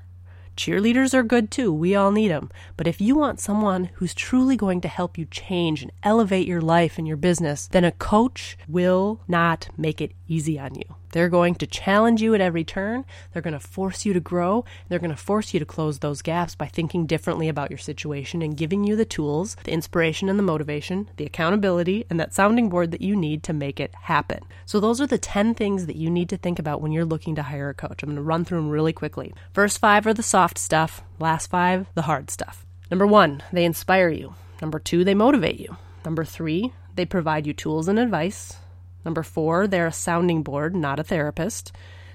Cheerleaders 0.57 1.13
are 1.15 1.25
good 1.25 1.51
too. 1.51 1.73
We 1.73 1.97
all 1.97 2.13
need 2.13 2.29
them. 2.29 2.51
But 2.77 2.87
if 2.87 3.01
you 3.01 3.17
want 3.17 3.41
someone 3.41 3.91
who's 3.95 4.15
truly 4.15 4.57
going 4.57 4.81
to 4.83 4.89
help 4.89 5.19
you 5.19 5.27
change 5.27 5.83
and 5.83 5.91
elevate 6.05 6.47
your 6.47 6.61
life 6.61 6.97
and 6.97 7.09
your 7.09 7.17
business, 7.17 7.67
then 7.67 7.85
a 7.85 7.91
coach 7.91 8.57
will 8.69 9.21
not 9.27 9.69
make 9.77 10.01
it 10.01 10.13
easy 10.29 10.59
on 10.59 10.77
you. 10.77 10.95
They're 11.15 11.29
going 11.29 11.55
to 11.57 11.67
challenge 11.69 12.21
you 12.21 12.35
at 12.35 12.41
every 12.41 12.65
turn. 12.65 13.05
They're 13.33 13.41
going 13.41 13.55
to 13.55 13.61
force 13.61 14.05
you 14.05 14.13
to 14.15 14.19
grow. 14.19 14.65
They're 14.89 14.99
going 14.99 15.13
to 15.13 15.17
force 15.17 15.55
you 15.55 15.61
to 15.61 15.65
close 15.65 16.01
those 16.01 16.23
gaps 16.23 16.57
by 16.57 16.67
thinking 16.67 17.07
differently 17.07 17.49
about 17.49 17.71
your 17.71 17.79
situation 17.79 18.43
and 18.43 18.57
giving 18.57 18.83
you 18.83 18.97
the 18.97 19.05
tools, 19.05 19.57
the 19.63 19.71
inspiration 19.71 20.29
and 20.29 20.41
the 20.41 20.43
motivation, 20.43 21.09
the 21.17 21.25
accountability, 21.25 22.05
and 22.11 22.19
that 22.19 22.35
sounding 22.35 22.69
board 22.69 22.91
that 22.91 23.01
you 23.01 23.15
need 23.15 23.45
to 23.45 23.53
make 23.53 23.79
it 23.79 23.95
happen. 23.95 24.41
So, 24.67 24.81
those 24.81 25.01
are 25.01 25.07
the 25.07 25.17
10 25.17 25.55
things 25.55 25.87
that 25.87 25.95
you 25.95 26.11
need 26.11 26.31
to 26.31 26.37
think 26.37 26.59
about 26.59 26.81
when 26.81 26.91
you're 26.91 27.05
looking 27.05 27.37
to 27.37 27.45
hire 27.45 27.69
a 27.69 27.75
coach. 27.75 28.03
I'm 28.03 28.09
going 28.09 28.17
to 28.17 28.23
run 28.23 28.45
through 28.45 28.59
them 28.59 28.71
really 28.71 28.93
quickly. 28.93 29.33
First 29.53 29.79
five 29.79 30.09
are 30.09 30.15
the 30.15 30.25
soft 30.25 30.59
stuff, 30.59 31.01
last 31.21 31.49
five, 31.49 31.87
the 31.95 32.03
hard 32.03 32.29
stuff. 32.29 32.67
Number 32.91 33.07
one, 33.07 33.41
they 33.53 33.65
inspire 33.65 34.09
you. 34.09 34.35
Number 34.61 34.81
two, 34.81 35.05
they 35.05 35.15
motivate 35.15 35.61
you. 35.61 35.77
Number 36.05 36.25
three, 36.25 36.73
they 36.97 37.05
provide 37.05 37.47
you 37.47 37.53
tools 37.53 37.87
and 37.87 38.01
advice. 38.01 38.57
Number 39.05 39.23
four, 39.23 39.67
they're 39.67 39.87
a 39.87 39.93
sounding 39.93 40.43
board, 40.43 40.75
not 40.75 40.99
a 40.99 41.05
therapist. 41.05 41.73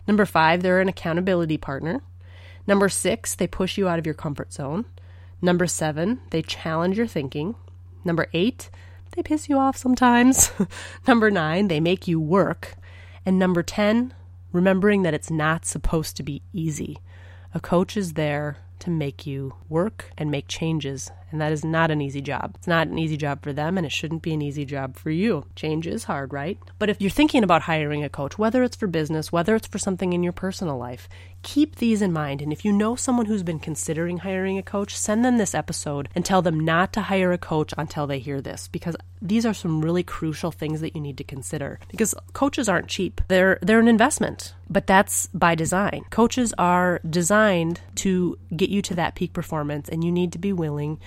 Number 0.08 0.26
five, 0.26 0.62
they're 0.64 0.82
an 0.82 0.90
accountability 0.90 1.58
partner. 1.58 2.02
Number 2.66 2.90
six, 2.90 3.36
they 3.36 3.48
push 3.48 3.78
you 3.78 3.88
out 3.88 4.00
of 4.00 4.06
your 4.06 4.16
comfort 4.16 4.54
zone. 4.54 4.86
Number 5.42 5.68
seven, 5.68 6.22
they 6.32 6.42
challenge 6.42 6.98
your 6.98 7.08
thinking. 7.08 7.56
Number 8.04 8.28
eight, 8.34 8.70
they 9.16 9.24
piss 9.24 9.50
you 9.50 9.58
off 9.58 9.78
sometimes. 9.78 10.52
number 11.08 11.32
nine, 11.32 11.68
they 11.68 11.80
make 11.80 12.08
you 12.08 12.20
work. 12.20 12.76
And 13.26 13.38
number 13.38 13.64
10, 13.64 14.14
remembering 14.52 15.04
that 15.04 15.14
it's 15.14 15.32
not 15.32 15.66
supposed 15.66 16.18
to 16.18 16.24
be 16.24 16.42
easy. 16.54 16.98
A 17.54 17.60
coach 17.60 17.98
is 17.98 18.14
there 18.14 18.58
to 18.80 18.90
make 18.90 19.26
you 19.26 19.56
work 19.68 20.12
and 20.18 20.32
make 20.32 20.48
changes. 20.48 21.12
And 21.32 21.42
that 21.42 21.52
is 21.52 21.64
not 21.64 21.92
an 21.92 22.02
easy 22.02 22.22
job. 22.22 22.54
It's 22.56 22.68
not 22.68 22.88
an 22.88 22.98
easy 22.98 23.18
job 23.18 23.44
for 23.44 23.54
them, 23.54 23.78
and 23.78 23.86
it 23.86 23.92
shouldn't 23.92 24.22
be 24.22 24.34
an 24.34 24.42
easy 24.42 24.66
job 24.66 24.98
for 24.98 25.12
you. 25.12 25.46
Change 25.56 25.88
is 25.88 26.06
hard, 26.06 26.34
right? 26.34 26.58
But 26.78 26.90
if 26.90 27.00
you're 27.00 27.10
thinking 27.10 27.44
about 27.44 27.64
hiring 27.64 28.04
a 28.04 28.10
coach, 28.10 28.38
whether 28.38 28.64
it's 28.64 28.76
for 28.76 28.88
business, 28.88 29.32
whether 29.32 29.56
it's 29.56 29.68
for 29.68 29.78
something 29.78 30.14
in 30.14 30.24
your 30.24 30.34
personal 30.34 30.78
life, 30.78 31.08
keep 31.42 31.78
these 31.78 32.02
in 32.02 32.12
mind. 32.12 32.42
And 32.42 32.52
if 32.52 32.66
you 32.66 32.72
know 32.72 32.96
someone 32.96 33.26
who's 33.26 33.44
been 33.44 33.60
considering 33.60 34.20
hiring 34.20 34.58
a 34.58 34.64
coach, 34.64 34.98
send 34.98 35.24
them 35.24 35.38
this 35.38 35.56
episode 35.56 36.10
and 36.16 36.26
tell 36.26 36.42
them 36.42 36.60
not 36.60 36.94
to 36.94 37.02
hire 37.02 37.32
a 37.32 37.38
coach 37.38 37.74
until 37.78 38.08
they 38.08 38.20
hear 38.20 38.42
this 38.42 38.68
because 38.68 38.96
these 39.22 39.46
are 39.46 39.54
some 39.54 39.82
really 39.82 40.04
crucial 40.04 40.52
things 40.52 40.82
that 40.82 40.96
you 40.96 41.02
need 41.02 41.18
to 41.18 41.24
consider 41.24 41.80
because 41.90 42.16
coaches 42.34 42.70
aren't 42.70 42.88
cheap. 42.88 43.22
They're 43.28 43.60
they're 43.62 43.80
an 43.80 43.88
investment, 43.88 44.54
but 44.70 44.88
that's 44.88 45.28
by 45.28 45.56
design. 45.56 46.06
Coaches 46.10 46.54
are 46.58 47.00
designed 47.10 47.82
to 47.96 48.38
get 48.56 48.70
you 48.70 48.82
to 48.84 48.96
that 48.96 49.16
peak 49.16 49.34
performance 49.34 49.90
and 49.90 50.04
you 50.04 50.12
need 50.12 50.32
to 50.34 50.40
be 50.40 50.54
willing 50.54 51.00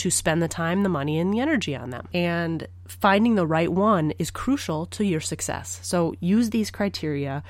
to 0.00 0.10
spend 0.10 0.42
the 0.42 0.48
time, 0.48 0.82
the 0.82 0.88
money, 0.88 1.18
and 1.18 1.30
the 1.30 1.40
energy 1.40 1.76
on 1.76 1.90
them. 1.90 2.08
And 2.14 2.66
finding 2.88 3.34
the 3.34 3.46
right 3.46 3.70
one 3.70 4.12
is 4.18 4.30
crucial 4.30 4.86
to 4.86 5.04
your 5.04 5.20
success. 5.20 5.78
So 5.82 6.14
use 6.20 6.48
these 6.48 6.70
criteria. 6.70 7.42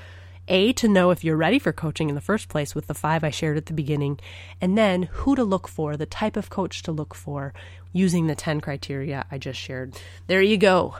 A, 0.49 0.73
to 0.73 0.89
know 0.89 1.11
if 1.11 1.23
you're 1.23 1.37
ready 1.37 1.59
for 1.59 1.71
coaching 1.71 2.09
in 2.09 2.15
the 2.15 2.19
first 2.19 2.49
place 2.49 2.75
with 2.75 2.87
the 2.87 2.93
five 2.93 3.23
I 3.23 3.29
shared 3.29 3.55
at 3.55 3.67
the 3.67 3.73
beginning, 3.73 4.19
and 4.59 4.77
then 4.77 5.03
who 5.03 5.33
to 5.37 5.45
look 5.45 5.69
for, 5.69 5.95
the 5.95 6.05
type 6.05 6.35
of 6.35 6.49
coach 6.49 6.83
to 6.83 6.91
look 6.91 7.15
for 7.15 7.53
using 7.93 8.27
the 8.27 8.35
10 8.35 8.59
criteria 8.59 9.25
I 9.31 9.37
just 9.37 9.57
shared. 9.57 9.97
There 10.27 10.41
you 10.41 10.57
go 10.57 10.95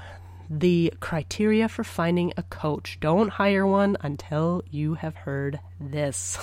the 0.51 0.93
criteria 0.99 1.69
for 1.69 1.85
finding 1.85 2.33
a 2.35 2.43
coach. 2.43 2.97
Don't 2.99 3.29
hire 3.29 3.65
one 3.65 3.95
until 4.01 4.63
you 4.69 4.95
have 4.95 5.15
heard 5.15 5.61
this. 5.79 6.37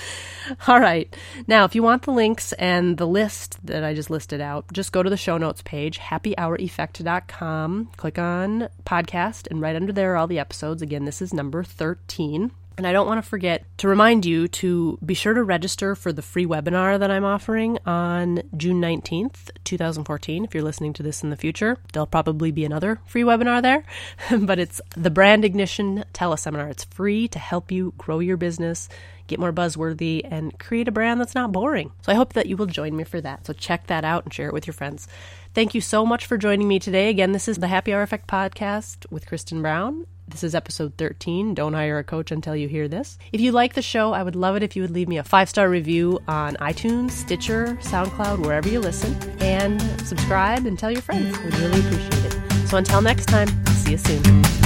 All 0.66 0.80
right. 0.80 1.14
Now, 1.46 1.64
if 1.64 1.74
you 1.74 1.82
want 1.82 2.02
the 2.02 2.12
links 2.12 2.54
and 2.54 2.96
the 2.96 3.06
list 3.06 3.64
that 3.66 3.84
I 3.84 3.92
just 3.92 4.08
listed 4.08 4.40
out, 4.40 4.72
just 4.72 4.92
go 4.92 5.02
to 5.02 5.10
the 5.10 5.18
show 5.18 5.36
notes 5.36 5.60
page, 5.62 5.98
happyhoureffect.com, 5.98 7.90
click 7.98 8.18
on 8.18 8.68
podcast, 8.86 9.48
and 9.50 9.60
right 9.60 9.76
under 9.76 9.92
there 9.92 10.14
are 10.14 10.16
all 10.16 10.26
the 10.26 10.38
episodes. 10.38 10.80
Again, 10.80 11.04
this 11.04 11.20
is 11.20 11.34
number 11.34 11.62
13. 11.62 12.52
And 12.82 12.86
I 12.88 12.92
don't 12.92 13.06
want 13.06 13.22
to 13.22 13.30
forget 13.30 13.64
to 13.78 13.86
remind 13.86 14.26
you 14.26 14.48
to 14.48 14.98
be 15.06 15.14
sure 15.14 15.34
to 15.34 15.44
register 15.44 15.94
for 15.94 16.12
the 16.12 16.20
free 16.20 16.46
webinar 16.46 16.98
that 16.98 17.12
I'm 17.12 17.24
offering 17.24 17.78
on 17.86 18.42
June 18.56 18.80
19th, 18.80 19.52
2014. 19.62 20.44
If 20.44 20.52
you're 20.52 20.64
listening 20.64 20.92
to 20.94 21.02
this 21.04 21.22
in 21.22 21.30
the 21.30 21.36
future, 21.36 21.78
there'll 21.92 22.08
probably 22.08 22.50
be 22.50 22.64
another 22.64 22.98
free 23.06 23.22
webinar 23.22 23.62
there, 23.62 23.84
but 24.36 24.58
it's 24.58 24.80
the 24.96 25.10
Brand 25.10 25.44
Ignition 25.44 26.04
Teleseminar. 26.12 26.72
It's 26.72 26.82
free 26.82 27.28
to 27.28 27.38
help 27.38 27.70
you 27.70 27.94
grow 27.98 28.18
your 28.18 28.36
business, 28.36 28.88
get 29.28 29.38
more 29.38 29.52
buzzworthy, 29.52 30.22
and 30.28 30.58
create 30.58 30.88
a 30.88 30.92
brand 30.92 31.20
that's 31.20 31.36
not 31.36 31.52
boring. 31.52 31.92
So 32.00 32.10
I 32.10 32.16
hope 32.16 32.32
that 32.32 32.46
you 32.46 32.56
will 32.56 32.66
join 32.66 32.96
me 32.96 33.04
for 33.04 33.20
that. 33.20 33.46
So 33.46 33.52
check 33.52 33.86
that 33.86 34.04
out 34.04 34.24
and 34.24 34.34
share 34.34 34.48
it 34.48 34.52
with 34.52 34.66
your 34.66 34.74
friends. 34.74 35.06
Thank 35.54 35.72
you 35.72 35.80
so 35.80 36.04
much 36.04 36.26
for 36.26 36.36
joining 36.36 36.66
me 36.66 36.80
today. 36.80 37.10
Again, 37.10 37.30
this 37.30 37.46
is 37.46 37.58
the 37.58 37.68
Happy 37.68 37.94
Hour 37.94 38.02
Effect 38.02 38.26
podcast 38.26 39.08
with 39.08 39.28
Kristen 39.28 39.62
Brown. 39.62 40.04
This 40.32 40.44
is 40.44 40.54
episode 40.54 40.94
13. 40.96 41.54
Don't 41.54 41.74
hire 41.74 41.98
a 41.98 42.04
coach 42.04 42.30
until 42.30 42.56
you 42.56 42.66
hear 42.66 42.88
this. 42.88 43.18
If 43.32 43.40
you 43.42 43.52
like 43.52 43.74
the 43.74 43.82
show, 43.82 44.14
I 44.14 44.22
would 44.22 44.34
love 44.34 44.56
it 44.56 44.62
if 44.62 44.74
you 44.74 44.82
would 44.82 44.90
leave 44.90 45.06
me 45.06 45.18
a 45.18 45.22
five 45.22 45.48
star 45.48 45.68
review 45.68 46.20
on 46.26 46.56
iTunes, 46.56 47.10
Stitcher, 47.10 47.78
SoundCloud, 47.82 48.38
wherever 48.38 48.68
you 48.68 48.80
listen, 48.80 49.14
and 49.40 49.80
subscribe 50.06 50.64
and 50.64 50.78
tell 50.78 50.90
your 50.90 51.02
friends. 51.02 51.38
We'd 51.38 51.54
really 51.56 51.80
appreciate 51.80 52.24
it. 52.24 52.68
So 52.68 52.78
until 52.78 53.02
next 53.02 53.26
time, 53.26 53.48
see 53.66 53.92
you 53.92 53.98
soon. 53.98 54.61